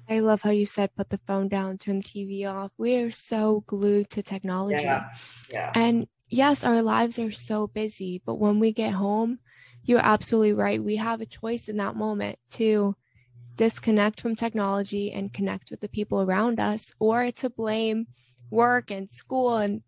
I 0.09 0.19
love 0.19 0.41
how 0.41 0.49
you 0.49 0.65
said 0.65 0.93
put 0.93 1.09
the 1.09 1.21
phone 1.25 1.47
down, 1.47 1.77
turn 1.77 1.99
the 1.99 2.03
TV 2.03 2.45
off. 2.45 2.71
We 2.77 2.97
are 2.97 3.11
so 3.11 3.63
glued 3.65 4.09
to 4.09 4.21
technology. 4.21 4.83
Yeah. 4.83 5.09
yeah. 5.49 5.71
And 5.73 6.07
yes, 6.27 6.65
our 6.65 6.81
lives 6.81 7.17
are 7.17 7.31
so 7.31 7.67
busy, 7.67 8.21
but 8.25 8.35
when 8.35 8.59
we 8.59 8.73
get 8.73 8.91
home, 8.91 9.39
you're 9.85 10.03
absolutely 10.03 10.51
right. 10.51 10.83
We 10.83 10.97
have 10.97 11.21
a 11.21 11.25
choice 11.25 11.69
in 11.69 11.77
that 11.77 11.95
moment 11.95 12.39
to 12.51 12.97
disconnect 13.55 14.21
from 14.21 14.35
technology 14.35 15.11
and 15.11 15.33
connect 15.33 15.71
with 15.71 15.81
the 15.81 15.89
people 15.89 16.21
around 16.21 16.59
us, 16.59 16.91
or 16.99 17.31
to 17.31 17.49
blame 17.49 18.07
work 18.49 18.91
and 18.91 19.11
school 19.11 19.55
and 19.55 19.81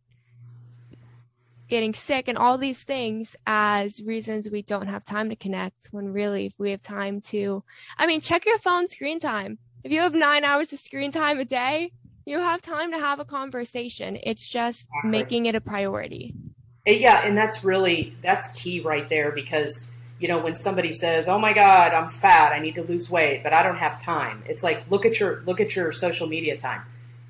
getting 1.68 1.94
sick 1.94 2.28
and 2.28 2.38
all 2.38 2.58
these 2.58 2.84
things 2.84 3.36
as 3.48 4.02
reasons 4.04 4.50
we 4.50 4.62
don't 4.62 4.88
have 4.88 5.04
time 5.04 5.30
to 5.30 5.36
connect 5.36 5.88
when 5.92 6.08
really 6.08 6.46
if 6.46 6.54
we 6.60 6.70
have 6.70 6.82
time 6.82 7.20
to 7.20 7.64
i 7.98 8.06
mean 8.06 8.22
check 8.22 8.46
your 8.46 8.60
phone 8.60 8.88
screen 8.88 9.20
time 9.20 9.58
if 9.86 9.92
you 9.92 10.02
have 10.02 10.16
nine 10.16 10.44
hours 10.44 10.74
of 10.74 10.80
screen 10.80 11.12
time 11.12 11.40
a 11.40 11.46
day, 11.46 11.92
you 12.26 12.40
have 12.40 12.60
time 12.60 12.92
to 12.92 12.98
have 12.98 13.20
a 13.20 13.26
conversation. 13.26 14.18
It's 14.24 14.48
just 14.48 14.88
making 15.04 15.46
it 15.46 15.54
a 15.54 15.62
priority. 15.62 16.34
Yeah, 16.88 17.22
and 17.24 17.38
that's 17.38 17.64
really 17.64 18.16
that's 18.24 18.60
key 18.60 18.80
right 18.80 19.08
there 19.08 19.32
because 19.32 19.92
you 20.20 20.28
know 20.28 20.40
when 20.40 20.56
somebody 20.56 20.92
says, 20.92 21.28
"Oh 21.28 21.40
my 21.40 21.54
God, 21.54 21.94
I'm 21.94 22.10
fat. 22.10 22.52
I 22.52 22.60
need 22.60 22.76
to 22.76 22.84
lose 22.84 23.10
weight, 23.10 23.44
but 23.44 23.54
I 23.54 23.64
don't 23.64 23.78
have 23.78 24.02
time." 24.02 24.44
It's 24.48 24.64
like 24.64 24.90
look 24.90 25.06
at 25.06 25.20
your 25.20 25.42
look 25.46 25.60
at 25.60 25.76
your 25.76 25.92
social 25.92 26.28
media 26.28 26.58
time. 26.58 26.82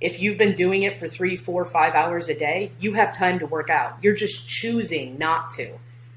If 0.02 0.19
you've 0.19 0.38
been 0.38 0.56
doing 0.56 0.84
it 0.84 0.98
for 0.98 1.08
three, 1.08 1.38
four, 1.38 1.65
five 1.65 1.93
hours 1.93 2.28
a 2.28 2.38
day, 2.38 2.71
you 2.80 2.93
have 2.93 3.17
time 3.17 3.39
to 3.39 3.45
work 3.45 3.69
out. 3.69 3.98
You're 4.02 4.15
just 4.15 4.48
choosing 4.48 5.17
not 5.17 5.52
to. 5.52 5.71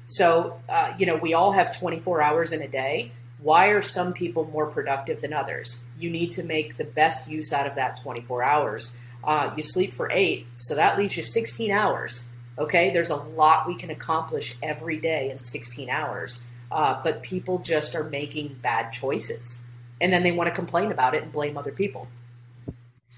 So, 0.05 0.59
uh, 0.67 0.93
you 0.97 1.05
know, 1.05 1.15
we 1.15 1.33
all 1.33 1.51
have 1.53 1.77
24 1.79 2.21
hours 2.21 2.51
in 2.51 2.61
a 2.61 2.67
day 2.67 3.11
why 3.41 3.67
are 3.67 3.81
some 3.81 4.13
people 4.13 4.45
more 4.51 4.67
productive 4.67 5.21
than 5.21 5.33
others? 5.33 5.83
You 5.97 6.09
need 6.09 6.33
to 6.33 6.43
make 6.43 6.77
the 6.77 6.83
best 6.83 7.29
use 7.29 7.53
out 7.53 7.67
of 7.67 7.75
that 7.75 8.01
24 8.01 8.43
hours. 8.43 8.95
Uh, 9.23 9.51
you 9.55 9.63
sleep 9.63 9.93
for 9.93 10.11
eight, 10.11 10.47
so 10.57 10.75
that 10.75 10.97
leaves 10.97 11.15
you 11.15 11.23
16 11.23 11.71
hours. 11.71 12.23
Okay, 12.57 12.91
there's 12.91 13.09
a 13.09 13.15
lot 13.15 13.67
we 13.67 13.75
can 13.75 13.89
accomplish 13.89 14.57
every 14.61 14.97
day 14.97 15.29
in 15.29 15.39
16 15.39 15.89
hours, 15.89 16.41
uh, 16.71 17.01
but 17.03 17.23
people 17.23 17.59
just 17.59 17.95
are 17.95 18.03
making 18.03 18.57
bad 18.61 18.91
choices. 18.91 19.57
And 20.01 20.13
then 20.13 20.23
they 20.23 20.31
want 20.31 20.47
to 20.47 20.55
complain 20.55 20.91
about 20.91 21.13
it 21.15 21.23
and 21.23 21.31
blame 21.31 21.57
other 21.57 21.71
people. 21.71 22.07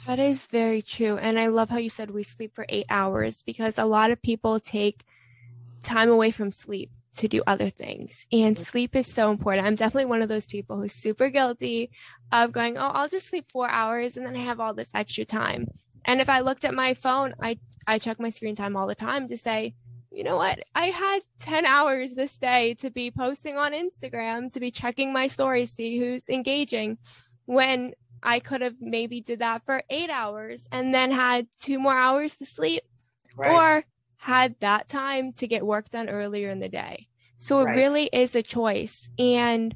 That 0.07 0.17
is 0.17 0.47
very 0.47 0.81
true. 0.81 1.17
And 1.17 1.39
I 1.39 1.47
love 1.47 1.69
how 1.69 1.77
you 1.77 1.89
said 1.89 2.09
we 2.09 2.23
sleep 2.23 2.55
for 2.55 2.65
eight 2.69 2.87
hours 2.89 3.43
because 3.43 3.77
a 3.77 3.85
lot 3.85 4.09
of 4.09 4.21
people 4.21 4.59
take 4.59 5.03
time 5.83 6.09
away 6.09 6.31
from 6.31 6.51
sleep 6.51 6.89
to 7.17 7.27
do 7.27 7.43
other 7.45 7.69
things. 7.69 8.25
And 8.31 8.55
mm-hmm. 8.55 8.63
sleep 8.63 8.95
is 8.95 9.13
so 9.13 9.29
important. 9.29 9.67
I'm 9.67 9.75
definitely 9.75 10.05
one 10.05 10.21
of 10.21 10.29
those 10.29 10.45
people 10.45 10.77
who's 10.77 10.93
super 10.93 11.29
guilty 11.29 11.91
of 12.31 12.51
going, 12.51 12.77
oh, 12.77 12.87
I'll 12.87 13.09
just 13.09 13.27
sleep 13.27 13.45
four 13.51 13.69
hours 13.69 14.17
and 14.17 14.25
then 14.25 14.35
I 14.35 14.39
have 14.39 14.59
all 14.59 14.73
this 14.73 14.89
extra 14.93 15.25
time. 15.25 15.67
And 16.05 16.19
if 16.19 16.29
I 16.29 16.39
looked 16.39 16.65
at 16.65 16.73
my 16.73 16.93
phone, 16.93 17.35
I, 17.39 17.59
I 17.85 17.99
check 17.99 18.19
my 18.19 18.29
screen 18.29 18.55
time 18.55 18.75
all 18.75 18.87
the 18.87 18.95
time 18.95 19.27
to 19.27 19.37
say, 19.37 19.75
you 20.11 20.23
know 20.23 20.35
what? 20.35 20.59
I 20.75 20.87
had 20.87 21.21
10 21.39 21.65
hours 21.65 22.15
this 22.15 22.37
day 22.37 22.73
to 22.75 22.89
be 22.89 23.11
posting 23.11 23.57
on 23.57 23.71
Instagram, 23.71 24.51
to 24.51 24.59
be 24.59 24.69
checking 24.69 25.13
my 25.13 25.27
stories, 25.27 25.71
see 25.71 25.97
who's 25.97 26.29
engaging 26.29 26.97
when 27.45 27.93
I 28.21 28.39
could 28.39 28.61
have 28.61 28.75
maybe 28.79 29.21
did 29.21 29.39
that 29.39 29.65
for 29.65 29.83
eight 29.89 30.09
hours 30.09 30.67
and 30.71 30.93
then 30.93 31.11
had 31.11 31.47
two 31.59 31.79
more 31.79 31.97
hours 31.97 32.35
to 32.35 32.45
sleep. 32.45 32.83
Right. 33.35 33.51
Or 33.51 33.85
had 34.17 34.55
that 34.59 34.87
time 34.87 35.33
to 35.33 35.47
get 35.47 35.65
work 35.65 35.89
done 35.89 36.09
earlier 36.09 36.49
in 36.49 36.59
the 36.59 36.69
day. 36.69 37.07
So 37.37 37.61
it 37.61 37.65
right. 37.65 37.75
really 37.75 38.09
is 38.11 38.35
a 38.35 38.43
choice. 38.43 39.09
And 39.17 39.75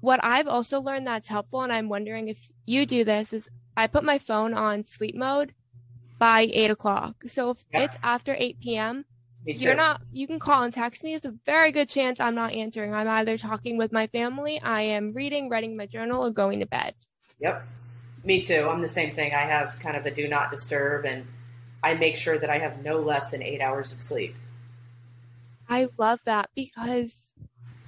what 0.00 0.22
I've 0.22 0.46
also 0.46 0.80
learned 0.80 1.06
that's 1.06 1.28
helpful, 1.28 1.62
and 1.62 1.72
I'm 1.72 1.88
wondering 1.88 2.28
if 2.28 2.50
you 2.66 2.86
do 2.86 3.04
this, 3.04 3.32
is 3.32 3.48
I 3.76 3.86
put 3.86 4.04
my 4.04 4.18
phone 4.18 4.54
on 4.54 4.84
sleep 4.84 5.16
mode 5.16 5.54
by 6.18 6.42
eight 6.52 6.70
o'clock. 6.70 7.24
So 7.26 7.50
if 7.50 7.64
yeah. 7.72 7.80
it's 7.80 7.96
after 8.02 8.36
8 8.38 8.60
p.m., 8.60 9.04
you're 9.44 9.74
not, 9.74 10.00
you 10.12 10.26
can 10.26 10.38
call 10.38 10.62
and 10.62 10.72
text 10.72 11.02
me. 11.02 11.14
It's 11.14 11.24
a 11.24 11.34
very 11.44 11.72
good 11.72 11.88
chance 11.88 12.20
I'm 12.20 12.34
not 12.34 12.52
answering. 12.52 12.94
I'm 12.94 13.08
either 13.08 13.36
talking 13.36 13.76
with 13.76 13.92
my 13.92 14.06
family, 14.06 14.60
I 14.60 14.82
am 14.82 15.10
reading, 15.10 15.48
writing 15.48 15.76
my 15.76 15.86
journal, 15.86 16.24
or 16.24 16.30
going 16.30 16.60
to 16.60 16.66
bed. 16.66 16.94
Yep. 17.40 17.66
Me 18.24 18.40
too. 18.40 18.68
I'm 18.70 18.82
the 18.82 18.88
same 18.88 19.14
thing. 19.14 19.34
I 19.34 19.40
have 19.40 19.78
kind 19.80 19.96
of 19.96 20.06
a 20.06 20.10
do 20.10 20.28
not 20.28 20.50
disturb 20.50 21.04
and 21.04 21.26
I 21.82 21.94
make 21.94 22.16
sure 22.16 22.38
that 22.38 22.48
I 22.48 22.58
have 22.58 22.84
no 22.84 23.00
less 23.00 23.30
than 23.30 23.42
eight 23.42 23.60
hours 23.60 23.92
of 23.92 24.00
sleep. 24.00 24.36
I 25.68 25.88
love 25.98 26.20
that 26.24 26.50
because 26.54 27.32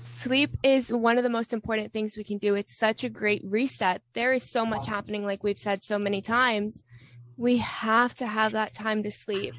sleep 0.02 0.56
is 0.62 0.92
one 0.92 1.18
of 1.18 1.22
the 1.22 1.30
most 1.30 1.52
important 1.52 1.92
things 1.92 2.16
we 2.16 2.24
can 2.24 2.38
do. 2.38 2.54
It's 2.54 2.76
such 2.76 3.04
a 3.04 3.08
great 3.08 3.42
reset. 3.44 4.02
There 4.14 4.32
is 4.32 4.42
so 4.42 4.66
much 4.66 4.86
happening, 4.86 5.24
like 5.24 5.44
we've 5.44 5.58
said 5.58 5.84
so 5.84 5.98
many 5.98 6.20
times. 6.20 6.82
We 7.36 7.58
have 7.58 8.14
to 8.16 8.26
have 8.26 8.52
that 8.52 8.74
time 8.74 9.02
to 9.04 9.10
sleep. 9.10 9.54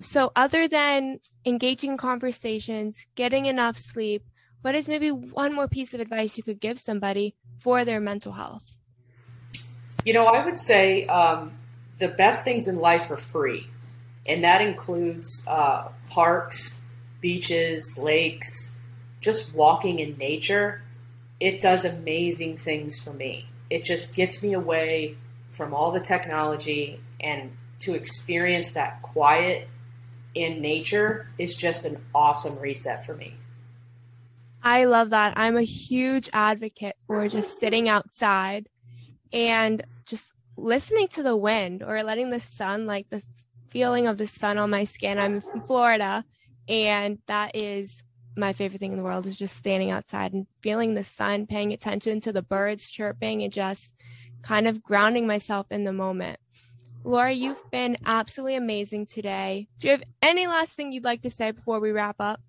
So, 0.00 0.30
other 0.36 0.68
than 0.68 1.18
engaging 1.44 1.96
conversations, 1.96 3.04
getting 3.16 3.46
enough 3.46 3.76
sleep, 3.76 4.22
what 4.62 4.74
is 4.74 4.88
maybe 4.88 5.10
one 5.10 5.54
more 5.54 5.68
piece 5.68 5.94
of 5.94 6.00
advice 6.00 6.36
you 6.36 6.42
could 6.42 6.60
give 6.60 6.78
somebody 6.78 7.34
for 7.60 7.84
their 7.84 8.00
mental 8.00 8.32
health? 8.32 8.64
You 10.04 10.14
know, 10.14 10.26
I 10.26 10.44
would 10.44 10.56
say 10.56 11.06
um, 11.06 11.52
the 11.98 12.08
best 12.08 12.44
things 12.44 12.68
in 12.68 12.76
life 12.76 13.10
are 13.10 13.16
free 13.16 13.68
and 14.28 14.44
that 14.44 14.60
includes 14.60 15.42
uh, 15.46 15.88
parks, 16.10 16.78
beaches, 17.20 17.98
lakes, 17.98 18.76
just 19.20 19.54
walking 19.54 19.98
in 19.98 20.16
nature. 20.18 20.82
It 21.40 21.60
does 21.60 21.84
amazing 21.84 22.58
things 22.58 23.00
for 23.00 23.12
me. 23.12 23.48
It 23.70 23.84
just 23.84 24.14
gets 24.14 24.42
me 24.42 24.52
away 24.52 25.16
from 25.50 25.72
all 25.74 25.90
the 25.90 26.00
technology 26.00 27.00
and 27.20 27.56
to 27.80 27.94
experience 27.94 28.72
that 28.72 29.02
quiet 29.02 29.68
in 30.38 30.62
nature 30.62 31.28
is 31.38 31.54
just 31.54 31.84
an 31.84 32.00
awesome 32.14 32.58
reset 32.58 33.04
for 33.04 33.14
me. 33.14 33.34
I 34.62 34.84
love 34.84 35.10
that. 35.10 35.34
I'm 35.36 35.56
a 35.56 35.62
huge 35.62 36.28
advocate 36.32 36.96
for 37.06 37.28
just 37.28 37.58
sitting 37.58 37.88
outside 37.88 38.68
and 39.32 39.82
just 40.06 40.32
listening 40.56 41.08
to 41.08 41.22
the 41.22 41.36
wind 41.36 41.82
or 41.82 42.02
letting 42.02 42.30
the 42.30 42.40
sun, 42.40 42.86
like 42.86 43.08
the 43.10 43.22
feeling 43.70 44.06
of 44.06 44.18
the 44.18 44.26
sun 44.26 44.58
on 44.58 44.70
my 44.70 44.84
skin. 44.84 45.18
I'm 45.18 45.40
from 45.40 45.62
Florida, 45.62 46.24
and 46.68 47.18
that 47.26 47.54
is 47.54 48.02
my 48.36 48.52
favorite 48.52 48.78
thing 48.78 48.92
in 48.92 48.98
the 48.98 49.04
world 49.04 49.26
is 49.26 49.36
just 49.36 49.56
standing 49.56 49.90
outside 49.90 50.32
and 50.32 50.46
feeling 50.62 50.94
the 50.94 51.04
sun, 51.04 51.46
paying 51.46 51.72
attention 51.72 52.20
to 52.20 52.32
the 52.32 52.42
birds 52.42 52.90
chirping, 52.90 53.42
and 53.42 53.52
just 53.52 53.90
kind 54.42 54.68
of 54.68 54.82
grounding 54.82 55.26
myself 55.26 55.66
in 55.70 55.84
the 55.84 55.92
moment. 55.92 56.38
Laura, 57.04 57.32
you've 57.32 57.62
been 57.70 57.96
absolutely 58.04 58.56
amazing 58.56 59.06
today. 59.06 59.68
Do 59.78 59.86
you 59.86 59.92
have 59.92 60.02
any 60.20 60.46
last 60.46 60.72
thing 60.72 60.92
you'd 60.92 61.04
like 61.04 61.22
to 61.22 61.30
say 61.30 61.52
before 61.52 61.80
we 61.80 61.90
wrap 61.90 62.16
up? 62.20 62.40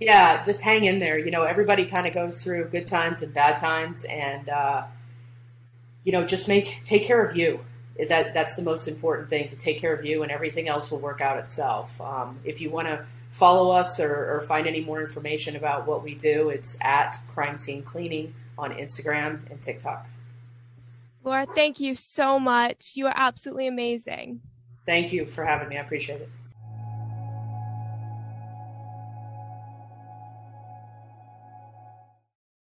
Yeah, 0.00 0.42
just 0.44 0.60
hang 0.60 0.84
in 0.84 0.98
there. 0.98 1.18
You 1.18 1.30
know, 1.30 1.42
everybody 1.42 1.86
kind 1.86 2.06
of 2.06 2.14
goes 2.14 2.42
through 2.42 2.68
good 2.68 2.86
times 2.86 3.22
and 3.22 3.32
bad 3.32 3.56
times, 3.58 4.04
and 4.04 4.48
uh, 4.48 4.84
you 6.02 6.12
know, 6.12 6.26
just 6.26 6.48
make 6.48 6.82
take 6.84 7.04
care 7.04 7.24
of 7.24 7.36
you 7.36 7.60
that 8.08 8.34
that's 8.34 8.56
the 8.56 8.62
most 8.62 8.88
important 8.88 9.28
thing 9.28 9.48
to 9.48 9.56
take 9.56 9.80
care 9.80 9.94
of 9.94 10.04
you, 10.04 10.22
and 10.22 10.32
everything 10.32 10.68
else 10.68 10.90
will 10.90 10.98
work 10.98 11.20
out 11.20 11.38
itself. 11.38 12.00
Um, 12.00 12.40
if 12.44 12.60
you 12.60 12.70
want 12.70 12.88
to 12.88 13.06
follow 13.30 13.70
us 13.70 13.98
or, 14.00 14.36
or 14.36 14.40
find 14.42 14.66
any 14.66 14.80
more 14.80 15.00
information 15.00 15.56
about 15.56 15.86
what 15.86 16.02
we 16.02 16.14
do, 16.14 16.50
it's 16.50 16.76
at 16.80 17.16
Crime 17.32 17.56
Scene 17.56 17.82
Cleaning 17.82 18.34
on 18.58 18.72
Instagram 18.72 19.50
and 19.50 19.60
TikTok. 19.60 20.06
Laura, 21.24 21.46
thank 21.46 21.80
you 21.80 21.94
so 21.94 22.38
much. 22.38 22.92
You 22.94 23.06
are 23.06 23.14
absolutely 23.16 23.66
amazing. 23.66 24.40
Thank 24.84 25.12
you 25.12 25.26
for 25.26 25.44
having 25.44 25.68
me. 25.68 25.78
I 25.78 25.80
appreciate 25.80 26.20
it. 26.20 26.28